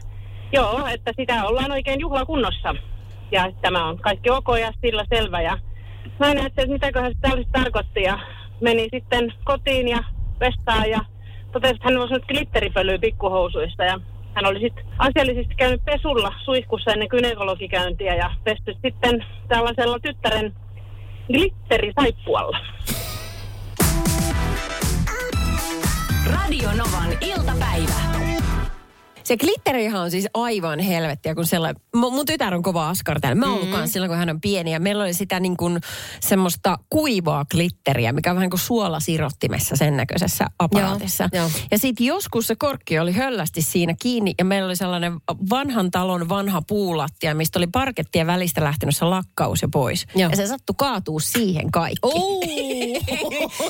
joo, 0.53 0.87
että 0.87 1.11
sitä 1.17 1.45
ollaan 1.45 1.71
oikein 1.71 1.99
juhlakunnossa. 1.99 2.75
Ja 3.31 3.51
tämä 3.61 3.87
on 3.87 3.99
kaikki 3.99 4.29
ok 4.29 4.47
ja 4.61 4.71
sillä 4.81 5.05
selvä. 5.09 5.41
Ja 5.41 5.59
nainen 6.19 6.45
että 6.45 6.65
mitäköhän 6.67 7.11
se 7.11 7.17
tällaista 7.21 7.51
tarkoitti 7.51 8.01
ja 8.01 8.19
meni 8.61 8.87
sitten 8.93 9.33
kotiin 9.43 9.87
ja 9.87 10.03
vestaan 10.39 10.89
ja 10.89 10.99
totesi, 11.51 11.75
että 11.75 11.87
hän 11.87 11.97
olisi 11.97 12.13
nyt 12.13 12.25
glitteripölyä 12.25 12.97
pikkuhousuista 12.97 13.83
ja 13.83 13.99
hän 14.33 14.45
oli 14.45 14.59
sitten 14.59 14.85
asiallisesti 14.97 15.55
käynyt 15.55 15.85
pesulla 15.85 16.33
suihkussa 16.43 16.91
ennen 16.91 17.09
kynekologikäyntiä 17.09 18.15
ja 18.15 18.31
pesty 18.43 18.75
sitten 18.85 19.25
tällaisella 19.47 19.99
tyttären 19.99 20.53
glitterisaippualla. 21.27 22.57
Radio 26.25 26.69
Novan 26.69 27.17
iltapäivä. 27.21 28.14
Se 29.25 29.37
glitterihan 29.37 30.01
on 30.01 30.11
siis 30.11 30.27
aivan 30.33 30.79
helvettiä, 30.79 31.35
kun 31.35 31.45
sellainen, 31.45 31.81
mun, 31.95 32.13
mun 32.13 32.25
tytär 32.25 32.55
on 32.55 32.63
kova 32.63 32.89
askartella. 32.89 33.35
Mä 33.35 33.45
oon 33.45 33.55
ollut 33.55 33.69
mm. 33.69 33.87
silloin, 33.87 34.09
kun 34.09 34.17
hän 34.17 34.29
on 34.29 34.41
pieni 34.41 34.73
ja 34.73 34.79
meillä 34.79 35.03
oli 35.03 35.13
sitä 35.13 35.39
niin 35.39 35.57
kuin 35.57 35.79
semmoista 36.19 36.77
kuivaa 36.89 37.45
glitteriä, 37.45 38.13
mikä 38.13 38.31
on 38.31 38.35
vähän 38.35 38.49
kuin 38.49 38.59
suolasirottimessa 38.59 39.75
sen 39.75 39.97
näköisessä 39.97 40.45
aparaatissa. 40.59 41.29
Joo, 41.33 41.43
joo. 41.43 41.51
Ja 41.71 41.77
sitten 41.77 42.05
joskus 42.05 42.47
se 42.47 42.55
korkki 42.55 42.99
oli 42.99 43.11
höllästi 43.11 43.61
siinä 43.61 43.95
kiinni 44.01 44.33
ja 44.37 44.45
meillä 44.45 44.65
oli 44.65 44.75
sellainen 44.75 45.13
vanhan 45.49 45.91
talon 45.91 46.29
vanha 46.29 46.61
puulattia, 46.61 47.35
mistä 47.35 47.59
oli 47.59 47.67
parkettien 47.67 48.27
välistä 48.27 48.63
lähtenyt 48.63 48.95
se 48.95 49.05
lakkaus 49.05 49.61
jo 49.61 49.67
pois. 49.69 50.05
Joo. 50.15 50.29
Ja 50.29 50.35
se 50.35 50.47
sattui 50.47 50.75
kaatuu 50.77 51.19
siihen 51.19 51.71
kaikki. 51.71 52.09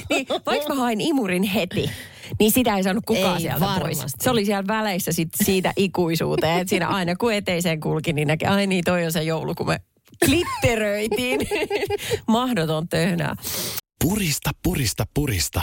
Niin, 0.09 0.27
vaikka 0.45 0.73
mä 0.73 0.81
hain 0.81 1.01
imurin 1.01 1.43
heti, 1.43 1.89
niin 2.39 2.51
sitä 2.51 2.75
ei 2.75 2.83
saanut 2.83 3.05
kukaan 3.05 3.33
Ei 3.35 3.41
sieltä 3.41 3.65
pois. 3.65 3.71
varmasti. 3.71 4.23
Se 4.23 4.29
oli 4.29 4.45
siellä 4.45 4.67
väleissä 4.67 5.11
sit 5.11 5.29
siitä 5.43 5.73
ikuisuuteen. 5.77 6.59
Et 6.59 6.69
siinä 6.69 6.87
aina 6.87 7.15
kun 7.15 7.33
eteiseen 7.33 7.79
kulki, 7.79 8.13
niin 8.13 8.27
näki, 8.27 8.45
ai 8.45 8.67
niin, 8.67 8.83
toi 8.83 9.05
on 9.05 9.11
se 9.11 9.23
joulu, 9.23 9.55
kun 9.55 9.67
me 9.67 9.79
glitteröitiin. 10.25 11.41
Mahdoton 12.27 12.87
töhnää. 12.87 13.35
Purista, 14.03 14.51
purista, 14.63 15.03
purista. 15.13 15.61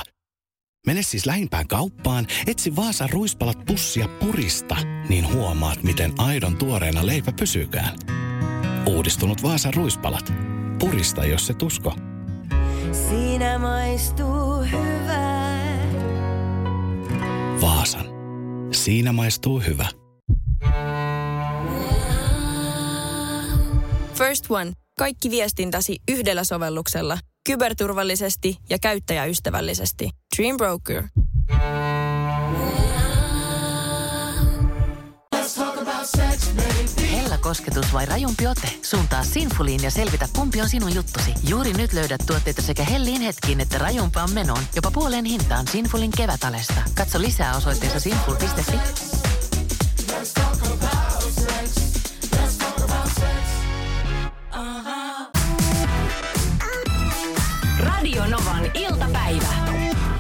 Mene 0.87 1.03
siis 1.03 1.27
lähimpään 1.27 1.69
kauppaan, 1.69 2.27
etsi 2.47 2.77
Vaasan 2.77 3.11
ruispalat 3.11 3.65
pussia 3.67 4.09
purista, 4.09 4.77
niin 5.09 5.33
huomaat, 5.33 5.83
miten 5.83 6.13
aidon 6.19 6.57
tuoreena 6.57 7.07
leipä 7.07 7.33
pysykään. 7.33 7.97
Uudistunut 8.87 9.43
Vaasan 9.43 9.75
ruispalat. 9.75 10.33
Purista, 10.79 11.25
jos 11.25 11.47
se 11.47 11.55
tusko. 11.55 11.95
Siinä 12.93 13.59
maistuu 13.59 14.61
hyvää. 14.73 15.32
Vaasan. 17.63 18.07
Siinä 18.73 19.13
maistuu 19.13 19.61
hyvä. 19.61 19.89
First 24.15 24.45
One. 24.49 24.73
Kaikki 24.99 25.31
viestintäsi 25.31 25.97
yhdellä 26.11 26.45
sovelluksella. 26.45 27.19
Kyberturvallisesti 27.47 28.57
ja 28.71 28.79
käyttäjäystävällisesti. 28.79 30.11
Dream 30.37 30.57
Broker. 30.57 31.03
Hella 31.51 33.02
kosketus 37.43 37.93
vai 37.93 38.07
rajumpi 38.07 38.47
ote? 38.47 38.69
Suuntaa 38.83 39.25
Sinfuliin 39.25 39.83
ja 39.83 39.91
selvitä 39.91 40.29
kumpi 40.37 40.61
on 40.61 40.69
sinun 40.69 40.95
juttusi. 40.95 41.35
Juuri 41.49 41.73
nyt 41.73 41.93
löydät 41.93 42.21
tuotteita 42.27 42.63
sekä 42.63 42.85
hellin 42.85 43.21
hetkiin 43.21 43.61
että 43.61 43.79
rajumpaan 43.79 44.33
menoon. 44.33 44.63
Jopa 44.77 44.91
puoleen 44.91 45.25
hintaan 45.25 45.69
Sinfulin 45.69 46.11
kevätalesta. 46.17 46.83
Katso 46.95 47.21
lisää 47.21 47.57
osoitteessa 47.57 48.01
sinful.fi. 48.01 48.77
Radio 57.79 58.27
Novan 58.27 58.71
iltapäivä. 58.75 59.47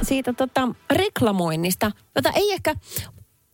Siitä 0.02 0.32
tota, 0.32 0.68
reklamoinnista, 0.90 1.90
jota 2.16 2.30
ei 2.34 2.52
ehkä... 2.52 2.74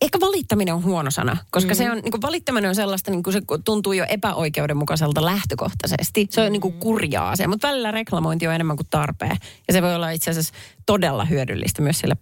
Ehkä 0.01 0.19
valittaminen 0.19 0.73
on 0.73 0.83
huono 0.83 1.11
sana, 1.11 1.37
koska 1.51 1.73
mm. 1.73 1.77
se 1.77 1.91
on, 1.91 1.97
niin 1.97 2.11
kuin, 2.11 2.21
valittaminen 2.21 2.69
on 2.69 2.75
sellaista, 2.75 3.11
niin 3.11 3.23
kuin 3.23 3.33
se 3.33 3.41
tuntuu 3.65 3.93
jo 3.93 4.05
epäoikeudenmukaiselta 4.09 5.25
lähtökohtaisesti. 5.25 6.27
Se 6.29 6.41
on 6.41 6.51
niin 6.51 6.61
kuin 6.61 6.73
kurjaa 6.73 7.35
se, 7.35 7.47
mutta 7.47 7.67
välillä 7.67 7.91
reklamointi 7.91 8.47
on 8.47 8.53
enemmän 8.53 8.77
kuin 8.77 8.87
tarpeen. 8.89 9.37
Ja 9.67 9.73
se 9.73 9.81
voi 9.81 9.95
olla 9.95 10.09
itse 10.09 10.31
asiassa 10.31 10.53
todella 10.85 11.25
hyödyllistä 11.25 11.81
myös 11.81 11.99
sille 11.99 12.17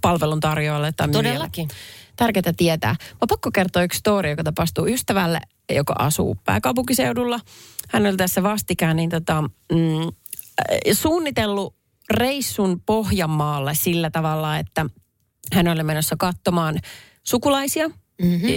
palveluntarjoajalle 0.00 0.92
tai. 0.92 1.08
Todellakin. 1.08 1.68
Tärkeää 2.16 2.52
tietää. 2.56 2.96
Mä 3.12 3.26
pakko 3.28 3.50
kertoa 3.50 3.82
yksi 3.82 3.98
story, 3.98 4.30
joka 4.30 4.44
tapahtui 4.44 4.92
ystävälle, 4.92 5.40
joka 5.74 5.94
asuu 5.98 6.36
pääkaupunkiseudulla. 6.44 7.40
Hän 7.88 8.06
oli 8.06 8.16
tässä 8.16 8.42
vastikään 8.42 8.96
niin 8.96 9.10
tota, 9.10 9.42
mm, 9.72 10.12
suunnitellut 10.92 11.76
reissun 12.10 12.80
Pohjanmaalle 12.86 13.74
sillä 13.74 14.10
tavalla, 14.10 14.58
että 14.58 14.86
hän 15.52 15.68
oli 15.68 15.82
menossa 15.82 16.16
katsomaan 16.18 16.78
sukulaisia, 17.24 17.88
mm-hmm. 17.88 18.48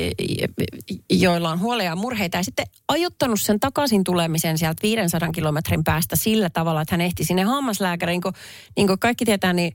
joilla 1.09 1.49
on 1.49 1.59
huoleja 1.59 1.91
ja 1.91 1.95
murheita. 1.95 2.37
Ja 2.37 2.43
sitten 2.43 2.65
ajottanut 2.87 3.41
sen 3.41 3.59
takaisin 3.59 4.03
tulemisen 4.03 4.57
sieltä 4.57 4.81
500 4.83 5.31
kilometrin 5.31 5.83
päästä 5.83 6.15
sillä 6.15 6.49
tavalla, 6.49 6.81
että 6.81 6.93
hän 6.93 7.01
ehti 7.01 7.23
sinne 7.23 7.43
hammaslääkäriin. 7.43 8.21
Kun, 8.21 8.33
niin 8.75 8.87
kuin 8.87 8.99
kaikki 8.99 9.25
tietää, 9.25 9.53
niin 9.53 9.73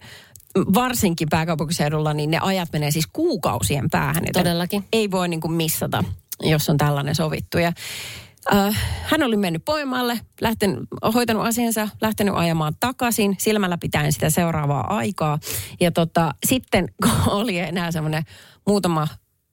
varsinkin 0.74 1.28
pääkaupunkiseudulla, 1.30 2.14
niin 2.14 2.30
ne 2.30 2.38
ajat 2.38 2.68
menee 2.72 2.90
siis 2.90 3.06
kuukausien 3.12 3.90
päähän. 3.90 4.24
Todellakin. 4.32 4.84
Ei 4.92 5.10
voi 5.10 5.28
niin 5.28 5.40
kuin 5.40 5.52
missata, 5.52 6.04
jos 6.42 6.70
on 6.70 6.76
tällainen 6.76 7.14
sovittu. 7.14 7.58
Ja, 7.58 7.72
hän 9.02 9.22
oli 9.22 9.36
mennyt 9.36 9.64
Poimaalle, 9.64 10.20
lähtenyt, 10.40 10.78
hoitanut 11.14 11.46
asiansa, 11.46 11.88
lähtenyt 12.00 12.34
ajamaan 12.34 12.76
takaisin, 12.80 13.36
silmällä 13.38 13.78
pitäen 13.78 14.12
sitä 14.12 14.30
seuraavaa 14.30 14.96
aikaa. 14.96 15.38
Ja 15.80 15.90
tota, 15.90 16.34
sitten 16.46 16.88
kun 17.02 17.32
oli 17.32 17.58
enää 17.58 17.90
semmoinen 17.92 18.22
muutama 18.66 19.08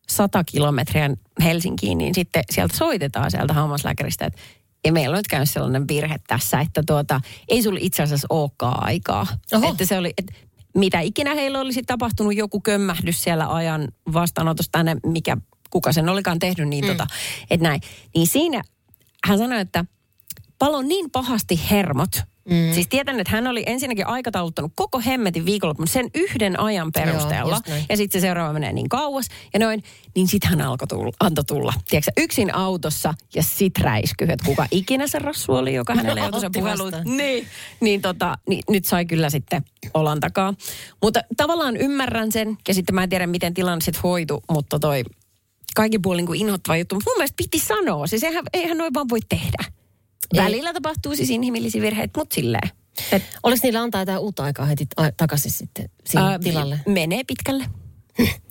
sata 0.09 0.43
kilometriä 0.43 1.09
Helsinkiin, 1.43 1.97
niin 1.97 2.15
sitten 2.15 2.43
sieltä 2.51 2.77
soitetaan 2.77 3.31
sieltä 3.31 3.53
hammaslääkäristä, 3.53 4.25
että 4.25 4.41
ja 4.85 4.91
meillä 4.91 5.13
on 5.13 5.19
nyt 5.19 5.27
käynyt 5.27 5.49
sellainen 5.49 5.87
virhe 5.87 6.15
tässä, 6.27 6.59
että 6.59 6.83
tuota, 6.87 7.21
ei 7.47 7.63
sulla 7.63 7.79
itse 7.81 8.03
asiassa 8.03 8.27
olekaan 8.29 8.83
aikaa. 8.85 9.27
Oho. 9.53 9.71
Että 9.71 9.85
se 9.85 9.97
oli, 9.97 10.13
että 10.17 10.33
mitä 10.75 10.99
ikinä 10.99 11.35
heillä 11.35 11.59
olisi 11.59 11.83
tapahtunut, 11.83 12.35
joku 12.35 12.61
kömmähdys 12.61 13.23
siellä 13.23 13.53
ajan 13.53 13.87
vastaanotosta 14.13 14.71
tänne, 14.71 14.97
mikä 15.05 15.37
kuka 15.69 15.91
sen 15.91 16.09
olikaan 16.09 16.39
tehnyt, 16.39 16.67
niin 16.67 16.85
mm. 16.85 16.91
tota, 16.91 17.07
että 17.49 17.67
näin. 17.67 17.81
Niin 18.15 18.27
siinä 18.27 18.61
hän 19.25 19.37
sanoi, 19.37 19.61
että 19.61 19.85
palo 20.59 20.81
niin 20.81 21.11
pahasti 21.11 21.59
hermot. 21.71 22.21
Mm. 22.49 22.73
Siis 22.73 22.87
tiedän, 22.87 23.19
että 23.19 23.31
hän 23.31 23.47
oli 23.47 23.63
ensinnäkin 23.65 24.07
aikatauluttanut 24.07 24.71
koko 24.75 25.01
hemmetin 25.05 25.45
viikonlopun 25.45 25.87
sen 25.87 26.09
yhden 26.15 26.59
ajan 26.59 26.91
perusteella. 26.91 27.59
näin. 27.67 27.85
ja 27.89 27.97
sitten 27.97 28.21
se 28.21 28.25
seuraava 28.25 28.53
menee 28.53 28.73
niin 28.73 28.89
kauas. 28.89 29.27
Ja 29.53 29.59
noin, 29.59 29.83
niin 30.15 30.27
sitten 30.27 30.49
hän 30.49 30.61
alkoi 30.61 30.87
tulla, 30.87 31.11
antoi 31.19 31.43
tulla. 31.45 31.73
Tiedätkö, 31.89 32.11
yksin 32.17 32.55
autossa 32.55 33.13
ja 33.35 33.43
sit 33.43 33.77
räisky, 33.77 34.23
että 34.23 34.45
kuka 34.45 34.65
ikinä 34.71 35.07
se 35.07 35.19
rassu 35.19 35.53
oli, 35.53 35.73
joka 35.73 35.95
hänelle 35.95 36.19
joutui 36.19 36.41
sen. 36.91 37.17
Niin, 37.17 37.47
niin, 37.79 38.01
tota, 38.01 38.37
niin 38.47 38.63
nyt 38.69 38.85
sai 38.85 39.05
kyllä 39.05 39.29
sitten 39.29 39.63
olan 39.93 40.19
takaa. 40.19 40.53
Mutta 41.01 41.21
tavallaan 41.37 41.77
ymmärrän 41.77 42.31
sen, 42.31 42.57
ja 42.67 42.73
sitten 42.73 42.95
mä 42.95 43.03
en 43.03 43.09
tiedä, 43.09 43.27
miten 43.27 43.53
tilanne 43.53 43.81
sitten 43.81 44.01
hoitu, 44.03 44.43
mutta 44.49 44.79
toi 44.79 45.03
kaikin 45.75 46.01
puolin 46.01 46.25
kuin 46.25 46.41
inhottava 46.41 46.77
juttu. 46.77 46.95
Mutta 46.95 47.09
mun 47.11 47.17
mielestä 47.17 47.35
piti 47.37 47.59
sanoa, 47.59 48.07
siis 48.07 48.23
eihän, 48.23 48.43
eihän 48.53 48.77
noin 48.77 48.93
vaan 48.93 49.09
voi 49.09 49.19
tehdä. 49.29 49.63
Ei. 50.33 50.43
Välillä 50.43 50.73
tapahtuu 50.73 51.15
siis 51.15 51.29
inhimillisiä 51.29 51.81
virheitä, 51.81 52.19
mutta 52.19 52.35
silleen. 52.35 52.69
Et, 53.11 53.23
Oliko 53.43 53.59
niillä 53.63 53.81
antaa 53.81 54.01
jotain 54.01 54.19
uutta 54.19 54.43
aikaa 54.43 54.65
heti 54.65 54.87
a- 54.95 55.11
takaisin 55.17 55.51
sitten 55.51 55.89
sinne 56.05 56.25
ää, 56.25 56.39
tilalle? 56.39 56.79
Menee 56.87 57.23
pitkälle. 57.23 57.65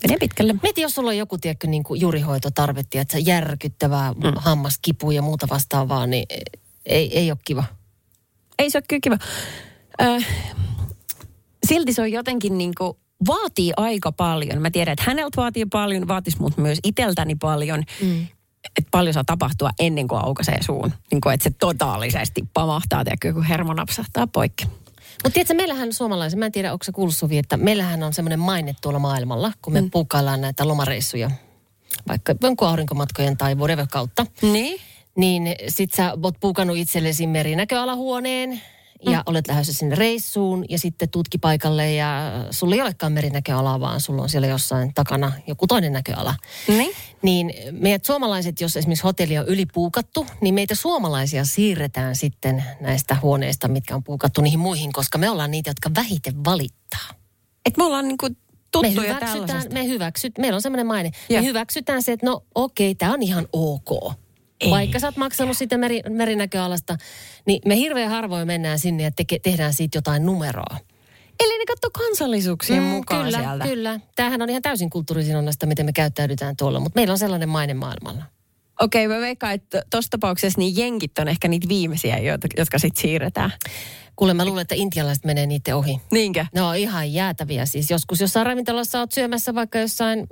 menee 0.03 0.17
pitkälle. 0.19 0.53
Mieti, 0.63 0.81
jos 0.81 0.95
sulla 0.95 1.09
on 1.09 1.17
joku, 1.17 1.37
tiedätkö, 1.37 1.67
niin 1.67 1.83
kuin 1.83 2.01
juurihoitotarvetti, 2.01 2.97
että 2.97 3.19
järkyttävää 3.19 4.13
mm. 4.13 4.21
hammaskipu 4.35 5.11
ja 5.11 5.21
muuta 5.21 5.47
vastaavaa, 5.49 6.07
niin 6.07 6.25
ei, 6.85 7.17
ei 7.17 7.31
ole 7.31 7.39
kiva. 7.45 7.63
Ei 8.59 8.69
se 8.69 8.77
ole 8.77 8.83
kyllä 8.87 8.99
kiva. 9.03 9.17
Ö, 10.01 10.21
silti 11.67 11.93
se 11.93 12.01
on 12.01 12.11
jotenkin 12.11 12.57
niin 12.57 12.71
kuin, 12.77 12.97
vaatii 13.27 13.73
aika 13.77 14.11
paljon. 14.11 14.61
Mä 14.61 14.71
tiedän, 14.71 14.93
että 14.93 15.05
häneltä 15.07 15.41
vaatii 15.41 15.65
paljon, 15.65 16.07
vaatisi 16.07 16.37
mut 16.39 16.57
myös 16.57 16.79
iteltäni 16.83 17.35
paljon. 17.35 17.83
Mm. 18.01 18.27
Että 18.77 18.89
paljon 18.91 19.13
saa 19.13 19.23
tapahtua 19.23 19.69
ennen 19.79 20.07
kuin 20.07 20.21
aukaisee 20.23 20.57
suun. 20.61 20.93
Niin 21.11 21.21
kuin, 21.21 21.33
että 21.33 21.43
se 21.43 21.55
totaalisesti 21.59 22.43
pamahtaa, 22.53 23.03
tiedätkö, 23.03 23.33
kun 23.33 23.43
hermo 23.43 23.73
napsahtaa 23.73 24.27
poikki. 24.27 24.65
Mutta 25.23 25.33
tiedätkö, 25.33 25.53
meillähän 25.53 25.93
suomalaisen, 25.93 26.39
mä 26.39 26.45
en 26.45 26.51
tiedä, 26.51 26.73
onko 26.73 26.83
se 26.83 26.91
kuullut 26.91 27.15
Suvi, 27.15 27.37
että 27.37 27.57
meillähän 27.57 28.03
on 28.03 28.13
semmoinen 28.13 28.39
maine 28.39 28.75
tuolla 28.81 28.99
maailmalla, 28.99 29.51
kun 29.61 29.73
me 29.73 29.81
mm. 29.81 29.91
puukkaillaan 29.91 30.41
näitä 30.41 30.67
lomareissuja, 30.67 31.31
vaikka 32.07 32.35
jonkun 32.41 32.67
aurinkomatkojen 32.67 33.37
tai 33.37 33.55
whatever 33.55 33.87
kautta. 33.91 34.25
Niin? 34.41 34.81
Niin 35.15 35.55
sit 35.67 35.93
sä 35.93 36.13
oot 36.23 36.35
puukannut 36.39 36.77
itsellesi 36.77 37.27
merinäköalahuoneen 37.27 38.61
ja 39.05 39.17
mm. 39.17 39.23
olet 39.25 39.47
lähdössä 39.47 39.73
sinne 39.73 39.95
reissuun 39.95 40.65
ja 40.69 40.79
sitten 40.79 41.09
tutkipaikalle 41.09 41.93
ja 41.93 42.31
sulla 42.51 42.75
ei 42.75 42.81
olekaan 42.81 43.11
merinäköalaa, 43.11 43.79
vaan 43.79 44.01
sulla 44.01 44.21
on 44.21 44.29
siellä 44.29 44.47
jossain 44.47 44.93
takana 44.93 45.31
joku 45.47 45.67
toinen 45.67 45.93
näköala. 45.93 46.35
Niin? 46.67 46.95
Niin 47.21 47.53
meidät 47.71 48.05
suomalaiset, 48.05 48.61
jos 48.61 48.77
esimerkiksi 48.77 49.03
hotelli 49.03 49.37
on 49.37 49.47
ylipuukattu, 49.47 50.25
niin 50.41 50.53
meitä 50.53 50.75
suomalaisia 50.75 51.45
siirretään 51.45 52.15
sitten 52.15 52.63
näistä 52.81 53.17
huoneista, 53.21 53.67
mitkä 53.67 53.95
on 53.95 54.03
puukattu 54.03 54.41
niihin 54.41 54.59
muihin, 54.59 54.93
koska 54.93 55.17
me 55.17 55.29
ollaan 55.29 55.51
niitä, 55.51 55.69
jotka 55.69 55.91
vähiten 55.95 56.45
valittaa. 56.45 57.09
Et 57.65 57.77
me 57.77 57.83
ollaan 57.83 58.07
niinku 58.07 58.27
Me 58.81 58.91
hyväksytään, 58.91 59.63
me 59.73 59.87
hyväksyt, 59.87 60.37
meillä 60.37 60.55
on 60.55 60.61
semmoinen 60.61 60.87
maine. 60.87 61.11
Joo. 61.29 61.41
Me 61.41 61.47
hyväksytään 61.47 62.03
se, 62.03 62.11
että 62.11 62.25
no 62.25 62.43
okei, 62.55 62.95
tämä 62.95 63.13
on 63.13 63.23
ihan 63.23 63.47
ok. 63.53 64.13
Ei. 64.59 64.71
Vaikka 64.71 64.99
sä 64.99 65.07
oot 65.07 65.17
maksanut 65.17 65.57
sitä 65.57 65.77
meri, 65.77 66.01
merinäköalasta, 66.09 66.97
niin 67.45 67.61
me 67.65 67.75
hirveän 67.75 68.11
harvoin 68.11 68.47
mennään 68.47 68.79
sinne 68.79 69.03
ja 69.03 69.11
teke, 69.11 69.39
tehdään 69.39 69.73
siitä 69.73 69.97
jotain 69.97 70.25
numeroa. 70.25 70.77
Eli 71.39 71.57
ne 71.57 71.65
katsoo 71.65 71.89
kansallisuuksien 71.93 72.83
mukaan 72.83 73.25
kyllä, 73.25 73.39
sieltä. 73.39 73.63
kyllä. 73.63 73.99
Tämähän 74.15 74.41
on 74.41 74.49
ihan 74.49 74.61
täysin 74.61 74.89
kulttuurisidonnasta, 74.89 75.65
miten 75.65 75.85
me 75.85 75.93
käyttäydytään 75.93 76.55
tuolla, 76.57 76.79
mutta 76.79 76.99
meillä 76.99 77.11
on 77.11 77.17
sellainen 77.17 77.49
maine 77.49 77.73
maailmalla. 77.73 78.23
Okei, 78.81 79.07
mä 79.07 79.19
veikkaan, 79.19 79.53
että 79.53 79.83
tuossa 79.89 80.09
tapauksessa 80.09 80.59
niin 80.59 80.77
jenkit 80.77 81.19
on 81.19 81.27
ehkä 81.27 81.47
niitä 81.47 81.67
viimeisiä, 81.69 82.17
joita, 82.17 82.47
jotka 82.57 82.79
sitten 82.79 83.01
siirretään. 83.01 83.51
Kuule, 84.15 84.33
mä 84.33 84.45
luulen, 84.45 84.61
että 84.61 84.75
intialaiset 84.75 85.25
menee 85.25 85.45
niiden 85.45 85.75
ohi. 85.75 86.01
Niinkö? 86.11 86.45
Ne 86.53 86.61
on 86.61 86.75
ihan 86.75 87.13
jäätäviä 87.13 87.65
siis. 87.65 87.91
Joskus 87.91 88.21
jossain 88.21 88.45
ravintolassa 88.45 88.99
oot 88.99 89.11
syömässä 89.11 89.55
vaikka 89.55 89.79
jossain 89.79 90.27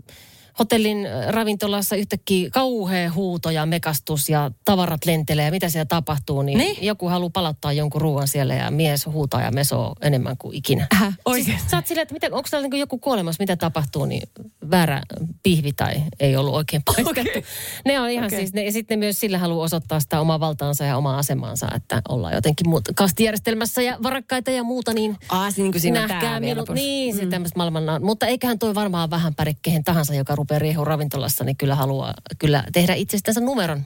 hotellin 0.60 1.08
ravintolassa 1.30 1.96
yhtäkkiä 1.96 2.50
kauhea 2.50 3.12
huuto 3.12 3.50
ja 3.50 3.66
mekastus 3.66 4.30
ja 4.30 4.52
tavarat 4.66 5.06
lentelee 5.06 5.46
ja 5.46 5.52
mitä 5.52 5.70
siellä 5.70 5.86
tapahtuu, 5.86 6.42
niin, 6.42 6.58
Niin. 6.58 6.86
joku 6.86 7.08
haluaa 7.08 7.30
palauttaa 7.34 7.74
jonkun 7.74 8.02
ruoan 8.02 8.28
siellä 8.28 8.56
ja 8.56 8.72
mies 8.72 9.06
huutaa 9.06 9.42
ja 9.42 9.52
mesoo 9.52 9.96
enemmän 10.02 10.38
kuin 10.38 10.56
ikinä. 10.56 10.88
Äh, 11.02 11.18
oikein. 11.26 11.46
Siis, 11.46 11.72
sä 11.72 11.78
oot 11.78 11.86
että 11.98 12.14
mitä, 12.14 12.28
onko 12.32 12.48
täällä 12.52 12.68
niin 12.68 12.80
joku 12.80 12.98
kuolemassa, 12.98 13.44
mitä 13.44 13.56
tapahtuu, 13.56 14.06
niin 14.06 14.30
väärä 14.72 15.02
pihvi 15.44 15.74
tai 15.74 15.94
ei 16.20 16.36
ollut 16.36 16.54
oikein 16.54 16.82
paistettu. 16.86 17.12
Okay. 17.12 17.42
Ne 17.86 18.00
on 18.00 18.10
ihan 18.10 18.26
okay. 18.26 18.40
Siis, 18.40 18.54
ne, 18.54 18.66
ja 18.66 18.72
sitten 18.72 19.00
myös 19.00 19.20
sillä 19.20 19.38
haluaa 19.38 19.66
osoittaa 19.66 20.00
sitä 20.00 20.22
omaa 20.22 20.40
valtaansa 20.40 20.84
ja 20.84 20.98
omaa 20.98 21.18
asemaansa, 21.18 21.68
että 21.76 22.02
ollaan 22.10 22.34
jotenkin 22.34 22.70
muut, 22.70 22.84
kastijärjestelmässä 22.96 23.82
ja 23.82 23.98
varakkaita 24.04 24.52
ja 24.52 24.64
muuta, 24.64 24.94
niin 24.94 25.18
Aa, 25.30 25.50
niin 25.58 25.72
kuin 25.72 25.82
siinä 25.82 26.08
nähkää 26.08 26.40
minut. 26.40 26.70
Niin, 26.70 27.16
se 27.16 27.26
tämmöistä 27.26 27.58
maailman... 27.58 27.84
Mutta 28.04 28.28
eiköhän 28.28 28.60
toi 28.60 28.76
varmaan 28.76 29.10
vähän 29.10 29.34
kehen 29.62 29.84
tahansa, 29.84 30.14
joka 30.14 30.36
rupeaa 30.36 30.47
riehu 30.60 30.86
ravintolassa, 30.86 31.44
niin 31.44 31.58
kyllä 31.58 31.76
haluaa 31.76 32.14
kyllä 32.40 32.64
tehdä 32.74 32.94
itsestänsä 32.94 33.42
numeron. 33.42 33.84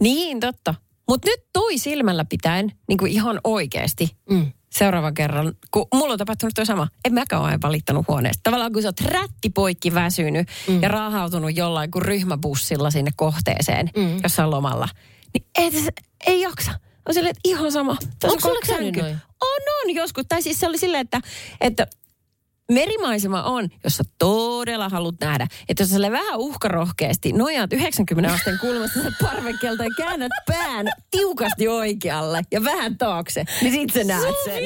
Niin, 0.00 0.40
totta. 0.40 0.74
Mutta 1.08 1.28
nyt 1.28 1.40
toi 1.52 1.78
silmällä 1.78 2.24
pitäen, 2.24 2.72
niin 2.88 2.98
kuin 2.98 3.12
ihan 3.12 3.40
oikeasti, 3.44 4.16
Mm. 4.30 4.52
seuraavan 4.72 5.14
kerran, 5.14 5.52
kun 5.70 5.86
mulla 5.94 6.12
on 6.12 6.18
tapahtunut 6.18 6.54
tuo 6.54 6.64
sama. 6.64 6.88
En 7.04 7.14
mäkään 7.14 7.42
ole 7.42 7.58
valittanut 7.62 8.08
huoneesta. 8.08 8.40
Tavallaan 8.42 8.72
kun 8.72 8.82
sä 8.82 8.88
oot 8.88 9.00
rättipoikki 9.00 9.94
väsynyt 9.94 10.48
mm. 10.68 10.82
ja 10.82 10.88
raahautunut 10.88 11.56
jollain 11.56 11.90
kuin 11.90 12.02
ryhmäbussilla 12.02 12.90
sinne 12.90 13.10
kohteeseen, 13.16 13.90
mm. 13.96 14.20
jossain 14.22 14.50
lomalla, 14.50 14.88
niin 15.34 15.46
ei, 15.58 15.70
se, 15.70 15.90
ei 16.26 16.40
jaksa. 16.40 16.72
On 17.08 17.14
silleen, 17.14 17.30
että 17.30 17.40
ihan 17.44 17.72
sama. 17.72 17.96
Tässä 17.96 18.36
Onko 18.36 18.48
on 18.48 18.56
sulla 18.66 18.80
käynyt? 18.80 18.96
On, 19.40 19.62
on 19.84 19.94
joskus. 19.94 20.24
Tai 20.28 20.42
siis 20.42 20.60
se 20.60 20.66
oli 20.66 20.78
silleen, 20.78 21.00
että, 21.00 21.20
että 21.60 21.86
merimaisema 22.70 23.42
on, 23.42 23.68
jos 23.84 23.96
sä 23.96 24.04
todella 24.18 24.88
haluat 24.88 25.14
nähdä, 25.20 25.46
että 25.68 25.82
jos 25.82 25.90
sä 25.90 26.10
vähän 26.10 26.38
uhkarohkeasti 26.38 27.32
nojaat 27.32 27.72
90 27.72 28.32
asteen 28.32 28.58
kulmasta 28.58 29.00
parvekkeelta 29.22 29.84
ja 29.84 29.90
käännät 29.96 30.32
pään 30.46 30.88
tiukasti 31.10 31.68
oikealle 31.68 32.42
ja 32.50 32.64
vähän 32.64 32.98
taakse, 32.98 33.44
niin 33.62 33.72
sit 33.72 33.90
sä 33.90 34.04
näet 34.04 34.34
sen. 34.44 34.62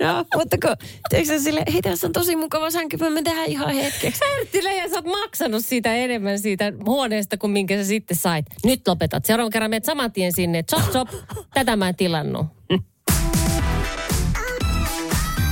no, 0.00 0.24
mutta 0.36 0.56
kun, 0.62 0.76
teekö 1.10 1.26
sä 1.26 1.40
sille, 1.40 1.62
hei 1.72 1.82
tässä 1.82 2.06
on 2.06 2.12
tosi 2.12 2.36
mukava 2.36 2.70
sänky, 2.70 2.96
me 2.96 3.22
tehdään 3.22 3.46
ihan 3.46 3.74
hetkeksi. 3.74 4.20
Perttile, 4.20 4.76
ja 4.76 4.88
sä 4.88 4.94
oot 4.94 5.04
maksanut 5.04 5.64
siitä 5.64 5.94
enemmän 5.94 6.38
siitä 6.38 6.72
huoneesta 6.86 7.36
kuin 7.36 7.50
minkä 7.50 7.76
sä 7.76 7.84
sitten 7.84 8.16
sait. 8.16 8.46
Nyt 8.64 8.88
lopetat. 8.88 9.24
Seuraavan 9.24 9.50
kerran 9.50 9.70
menet 9.70 9.84
saman 9.84 10.12
tien 10.12 10.32
sinne. 10.32 10.62
Chop, 10.62 10.90
chop. 10.90 11.08
Tätä 11.54 11.76
mä 11.76 11.88
en 11.88 11.96
tilannut. 11.96 12.46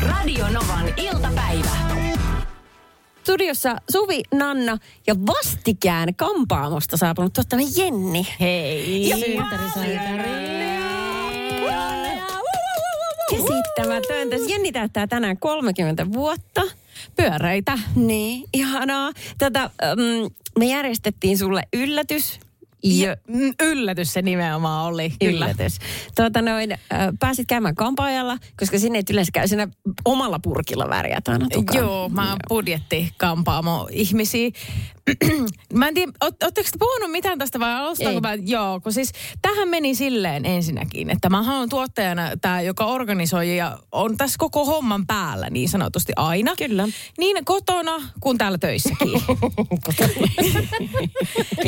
Radio 0.09 0.45
Novan 0.49 0.95
iltapäivä. 0.97 1.71
Studiossa 3.23 3.77
Suvi, 3.93 4.23
Nanna 4.35 4.79
ja 5.07 5.15
vastikään 5.27 6.15
kampaamosta 6.15 6.97
saapunut 6.97 7.33
tuottainen 7.33 7.69
Jenni. 7.77 8.27
Hei. 8.41 9.09
Ja. 9.09 9.17
Käsittämätöntä. 13.31 14.37
Jenni 14.49 14.73
täyttää 14.73 15.07
tänään 15.07 15.39
30 15.39 16.13
vuotta. 16.13 16.63
Pyöreitä. 17.17 17.79
Niin, 17.97 18.45
ihanaa. 18.53 19.13
Tätä, 19.39 19.65
um, 19.65 20.31
me 20.59 20.65
järjestettiin 20.65 21.39
sulle 21.39 21.63
yllätys. 21.73 22.41
Ja, 22.85 23.17
mm, 23.29 23.53
yllätys 23.63 24.13
se 24.13 24.23
nimenomaan 24.23 24.87
oli. 24.87 25.11
Kyllä. 25.21 25.47
Yllätys. 25.47 25.79
Tuota 26.17 26.43
noin, 26.43 26.73
äh, 26.73 26.79
pääsit 27.21 27.47
käymään 27.49 27.75
kampaajalla, 27.75 28.39
koska 28.57 28.79
sinne 28.79 28.99
ei 28.99 29.05
yleensä 29.11 29.33
käy 29.33 29.49
siinä 29.49 29.69
omalla 30.05 30.39
purkilla 30.39 30.89
värjät 30.89 31.29
aina 31.29 31.47
tukaan. 31.53 31.79
Joo, 31.79 32.09
mä 32.09 32.29
oon 32.31 32.39
budjettikampaamo 32.49 33.89
ihmisiä. 33.93 34.51
mä 35.75 35.89
en 35.89 35.95
tiedä, 35.95 36.13
oot- 36.25 36.45
ootteko 36.45 36.69
te 36.73 36.79
puhunut 36.79 37.11
mitään 37.11 37.39
tästä 37.39 37.61
vai 37.61 37.75
alustaanko 37.75 38.29
Ei. 38.29 38.39
mä? 38.39 38.45
Joo, 38.47 38.81
kun 38.81 38.93
siis 38.93 39.13
tähän 39.43 39.69
meni 39.69 39.95
silleen 39.95 40.47
ensinnäkin, 40.47 41.11
että 41.11 41.31
mä 41.31 41.59
oon 41.59 41.69
tuottajana 41.69 42.31
tämä, 42.41 42.61
joka 42.61 42.87
organisoi 42.87 43.57
ja 43.57 43.79
on 43.93 44.17
tässä 44.17 44.37
koko 44.39 44.65
homman 44.65 45.07
päällä 45.07 45.51
niin 45.51 45.69
sanotusti 45.69 46.13
aina. 46.17 46.55
Kyllä. 46.59 46.89
Niin 47.19 47.45
kotona 47.45 47.93
kuin 48.21 48.39
täällä 48.39 48.59
töissäkin. 48.59 49.13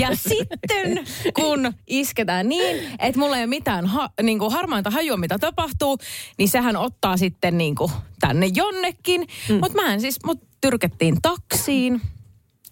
ja 0.02 0.08
sitten 0.16 1.03
kun 1.40 1.72
isketään 1.86 2.48
niin, 2.48 2.86
että 2.98 3.18
mulla 3.20 3.36
ei 3.36 3.42
ole 3.42 3.46
mitään 3.46 3.86
ha, 3.86 4.10
niin 4.22 4.38
kuin 4.38 4.52
harmainta 4.52 4.90
hajua, 4.90 5.16
mitä 5.16 5.38
tapahtuu, 5.38 5.98
niin 6.38 6.48
sehän 6.48 6.76
ottaa 6.76 7.16
sitten 7.16 7.58
niin 7.58 7.74
kuin 7.74 7.92
tänne 8.20 8.46
jonnekin. 8.54 9.26
Mm. 9.48 9.54
Mutta 9.54 9.82
mä 9.82 9.92
en 9.92 10.00
siis, 10.00 10.18
mut 10.26 10.40
tyrkettiin 10.60 11.16
taksiin. 11.22 12.00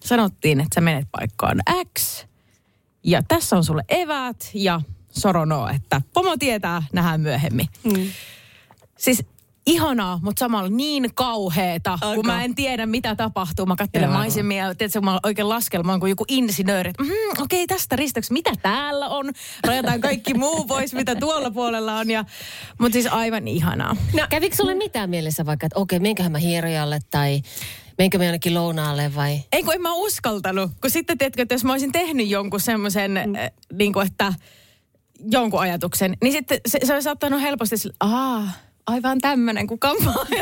Sanottiin, 0.03 0.59
että 0.59 0.75
sä 0.75 0.81
menet 0.81 1.07
paikkaan 1.11 1.61
X. 1.99 2.25
Ja 3.03 3.23
tässä 3.27 3.55
on 3.55 3.63
sulle 3.63 3.83
eväät 3.89 4.49
ja 4.53 4.81
soronoo, 5.11 5.67
että 5.67 6.01
pomo 6.13 6.37
tietää, 6.37 6.83
nähdään 6.93 7.21
myöhemmin. 7.21 7.67
Mm. 7.83 8.09
Siis 8.97 9.25
ihanaa, 9.65 10.19
mutta 10.23 10.39
samalla 10.39 10.69
niin 10.69 11.09
kauheeta, 11.15 11.91
Aika. 11.91 12.15
kun 12.15 12.25
mä 12.25 12.43
en 12.43 12.55
tiedä, 12.55 12.85
mitä 12.85 13.15
tapahtuu. 13.15 13.65
Mä 13.65 13.75
katselen 13.75 14.07
Joo. 14.07 14.17
maisemia 14.17 14.67
ja 14.67 14.75
tiedätkö, 14.75 14.99
kun 14.99 15.05
mä 15.05 15.19
oikein 15.23 15.49
laskelmaan 15.49 15.99
kuin 15.99 16.09
joku 16.09 16.25
insinööri. 16.27 16.91
Mm, 16.99 17.07
okei, 17.07 17.63
okay, 17.63 17.77
tästä 17.77 17.95
risteyks, 17.95 18.31
mitä 18.31 18.51
täällä 18.61 19.09
on? 19.09 19.31
Rajataan 19.67 20.01
kaikki 20.01 20.33
muu 20.33 20.65
pois, 20.65 20.93
mitä 20.93 21.15
tuolla 21.15 21.51
puolella 21.51 21.97
on. 21.97 22.09
Ja, 22.09 22.25
mutta 22.77 22.93
siis 22.93 23.07
aivan 23.07 23.47
ihanaa. 23.47 23.95
No, 24.13 24.27
Kävikö 24.29 24.55
sulle 24.55 24.75
mitään 24.75 25.09
mielessä 25.09 25.45
vaikka, 25.45 25.65
että 25.65 25.79
okei, 25.79 25.99
menköhän 25.99 26.31
mä 26.31 26.37
hierojalle 26.37 26.99
tai 27.11 27.41
menkö 27.97 28.17
mä 28.17 28.23
jonnekin 28.23 28.53
lounaalle 28.53 29.15
vai... 29.15 29.39
Ei 29.51 29.63
kun 29.63 29.73
en 29.73 29.81
mä 29.81 29.93
uskaltanut, 29.93 30.71
kun 30.81 30.89
sitten 30.89 31.17
tiedätkö, 31.17 31.41
että 31.41 31.55
jos 31.55 31.63
mä 31.63 31.71
olisin 31.71 31.91
tehnyt 31.91 32.27
jonkun 32.27 32.59
semmoisen, 32.59 33.11
mm. 33.11 33.35
äh, 33.35 33.51
niin 33.73 33.93
kuin, 33.93 34.07
että 34.07 34.33
jonkun 35.31 35.59
ajatuksen, 35.59 36.17
niin 36.23 36.31
sitten 36.31 36.61
se, 36.65 36.79
se 36.83 36.93
olisi 36.93 37.03
saattanut 37.03 37.41
helposti 37.41 37.77
sille, 37.77 37.95
aa, 37.99 38.49
aivan 38.87 39.19
tämmöinen 39.19 39.67
kuin 39.67 39.79
kampaa. 39.79 40.25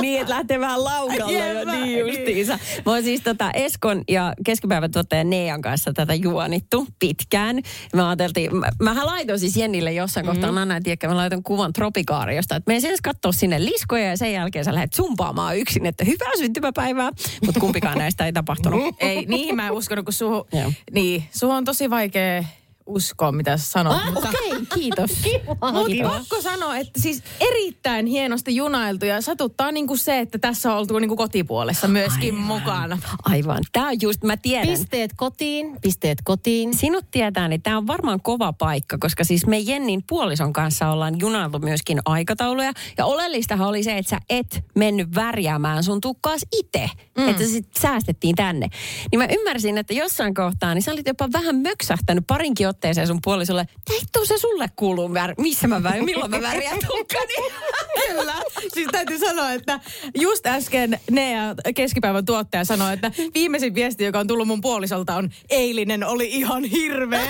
niin, 0.00 0.20
että 0.20 0.34
lähtee 0.34 0.60
vähän 0.60 0.84
laukalle 0.84 1.48
jo, 1.48 1.64
niin 1.64 1.82
niin. 1.82 1.98
justiinsa. 1.98 2.58
Mä 2.86 2.92
oon 2.92 3.02
siis 3.02 3.20
tota 3.20 3.50
Eskon 3.54 4.02
ja 4.08 4.32
keskipäivän 4.44 4.90
tuottajan 4.90 5.30
Nean 5.30 5.62
kanssa 5.62 5.92
tätä 5.92 6.14
juonittu 6.14 6.86
pitkään. 6.98 7.60
Me 7.94 8.02
ajateltiin, 8.02 8.56
mä, 8.56 8.70
mähän 8.82 9.06
laitoin 9.06 9.38
siis 9.38 9.56
Jennille 9.56 9.92
jossain 9.92 10.26
mm-hmm. 10.26 10.40
kohtaa, 10.40 10.52
Nanna, 10.52 10.76
en 10.76 10.82
tiedä, 10.82 11.08
mä 11.08 11.16
laitoin 11.16 11.42
kuvan 11.42 11.72
tropikaariosta, 11.72 12.56
että 12.56 12.70
me 12.70 12.74
ensin 12.74 12.96
katsoa 13.02 13.32
sinne 13.32 13.64
liskoja 13.64 14.04
ja 14.04 14.16
sen 14.16 14.32
jälkeen 14.32 14.64
sä 14.64 14.74
lähdet 14.74 14.92
sumpaamaan 14.92 15.56
yksin, 15.56 15.86
että 15.86 16.04
hyvää 16.04 16.32
syntymäpäivää, 16.38 17.10
mutta 17.44 17.60
kumpikaan 17.60 17.98
näistä 17.98 18.26
ei 18.26 18.32
tapahtunut. 18.32 18.96
Ei, 18.98 19.26
niihin 19.26 19.56
mä 19.56 19.66
en 19.66 19.72
uskonut, 19.72 20.04
kun 20.04 20.12
suhu, 20.12 20.48
niin, 20.92 21.24
suhu 21.34 21.52
on 21.52 21.64
tosi 21.64 21.90
vaikea 21.90 22.44
uskoa, 22.88 23.32
mitä 23.32 23.56
sä 23.56 23.64
sanot. 23.64 23.92
Ah, 23.92 24.12
mutta 24.12 24.28
Okei, 24.28 24.52
okay, 24.52 24.66
kiitos. 24.74 25.10
Mutta 25.46 26.08
pakko 26.08 26.42
sanoa, 26.42 26.76
että 26.76 27.00
siis 27.00 27.22
erittäin 27.40 28.06
hienosti 28.06 28.56
junailtu 28.56 29.06
ja 29.06 29.20
satuttaa 29.20 29.72
niinku 29.72 29.96
se, 29.96 30.18
että 30.18 30.38
tässä 30.38 30.72
on 30.72 30.78
oltu 30.78 30.98
niinku 30.98 31.16
kotipuolessa 31.16 31.88
myöskin 31.88 32.34
Aivan. 32.34 32.46
mukana. 32.46 32.98
Aivan. 33.24 33.64
Tämä 33.72 33.88
on 33.88 33.96
just, 34.02 34.24
mä 34.24 34.36
tiedän. 34.36 34.68
Pisteet 34.68 35.10
kotiin, 35.16 35.76
pisteet 35.82 36.18
kotiin. 36.24 36.76
Sinut 36.76 37.04
tietää, 37.10 37.48
niin 37.48 37.62
tämä 37.62 37.76
on 37.76 37.86
varmaan 37.86 38.20
kova 38.22 38.52
paikka, 38.52 38.98
koska 39.00 39.24
siis 39.24 39.46
me 39.46 39.58
Jennin 39.58 40.02
puolison 40.08 40.52
kanssa 40.52 40.90
ollaan 40.90 41.20
junailtu 41.20 41.58
myöskin 41.58 41.98
aikatauluja. 42.04 42.72
Ja 42.98 43.06
oleellistahan 43.06 43.68
oli 43.68 43.82
se, 43.82 43.98
että 43.98 44.10
sä 44.10 44.18
et 44.30 44.64
mennyt 44.74 45.14
värjäämään 45.14 45.84
sun 45.84 46.00
tukkaas 46.00 46.40
itse. 46.58 46.90
Mm. 47.18 47.28
Että 47.28 47.42
se 47.42 47.48
sit 47.48 47.68
säästettiin 47.80 48.36
tänne. 48.36 48.68
Niin 49.12 49.18
mä 49.18 49.26
ymmärsin, 49.38 49.78
että 49.78 49.94
jossain 49.94 50.34
kohtaa, 50.34 50.74
niin 50.74 50.82
sä 50.82 50.92
olit 50.92 51.06
jopa 51.06 51.28
vähän 51.32 51.56
möksähtänyt 51.56 52.24
parinkin 52.26 52.68
otteeseen 52.68 53.06
sun 53.06 53.18
puolisolle. 53.24 53.66
Ei 53.90 54.00
se 54.24 54.38
sulle 54.38 54.70
kuuluu, 54.76 55.08
vär- 55.08 55.34
missä 55.38 55.68
mä 55.68 55.82
värjään, 55.82 56.04
milloin 56.04 56.30
mä 56.30 56.40
värjään 56.42 56.78
tukkani. 56.86 57.34
Kyllä. 58.08 58.34
Siis 58.74 58.88
täytyy 58.92 59.18
sanoa, 59.18 59.52
että 59.52 59.80
just 60.14 60.46
äsken 60.46 61.00
Nea, 61.10 61.54
keskipäivän 61.74 62.24
tuottaja, 62.24 62.64
sanoi, 62.64 62.94
että 62.94 63.12
viimeisin 63.34 63.74
viesti, 63.74 64.04
joka 64.04 64.18
on 64.18 64.26
tullut 64.26 64.48
mun 64.48 64.60
puolisolta 64.60 65.16
on, 65.16 65.30
eilinen 65.50 66.04
oli 66.04 66.28
ihan 66.30 66.64
hirveä. 66.64 67.20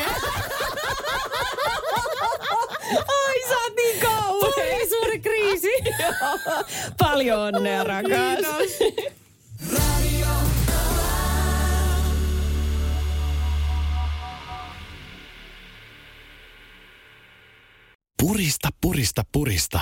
Ai 3.26 3.48
sä 3.48 3.58
oot 3.64 3.76
niin 3.76 4.00
kauhea. 4.00 4.48
Oli 4.48 4.88
suuri 4.88 5.20
kriisi. 5.20 5.70
Paljon 7.04 7.40
onnea, 7.40 7.84
rakas. 7.84 9.17
Purista, 18.28 18.68
purista, 18.80 19.22
purista. 19.32 19.80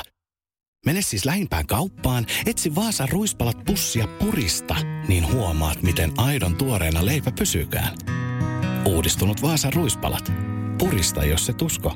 Mene 0.87 1.03
siis 1.03 1.25
lähimpään 1.25 1.67
kauppaan, 1.67 2.27
etsi 2.47 2.75
Vaasan 2.75 3.09
ruispalat 3.09 3.65
pussia 3.65 4.07
purista, 4.07 4.77
niin 5.09 5.33
huomaat, 5.33 5.83
miten 5.83 6.13
aidon 6.17 6.57
tuoreena 6.57 7.07
leipä 7.07 7.33
pysykään. 7.39 7.97
Uudistunut 8.85 9.43
Vaasan 9.43 9.73
ruispalat. 9.73 10.33
Purista, 10.79 11.25
jos 11.25 11.47
se 11.47 11.53
tusko. 11.53 11.95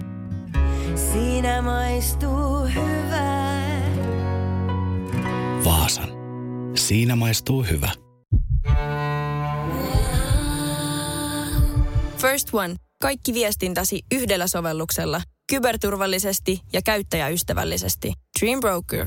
Siinä 1.12 1.62
maistuu 1.62 2.64
hyvää. 2.74 3.82
Vaasan. 5.64 6.08
siinä 6.76 7.16
maistuu 7.16 7.62
hyvä. 7.62 7.92
First 12.18 12.48
One. 12.52 12.76
Kaikki 13.02 13.34
viestintäsi 13.34 14.02
yhdellä 14.12 14.46
sovelluksella. 14.46 15.22
Kyberturvallisesti 15.50 16.62
ja 16.72 16.82
käyttäjäystävällisesti. 16.82 18.12
Dream 18.40 18.60
Broker. 18.60 19.06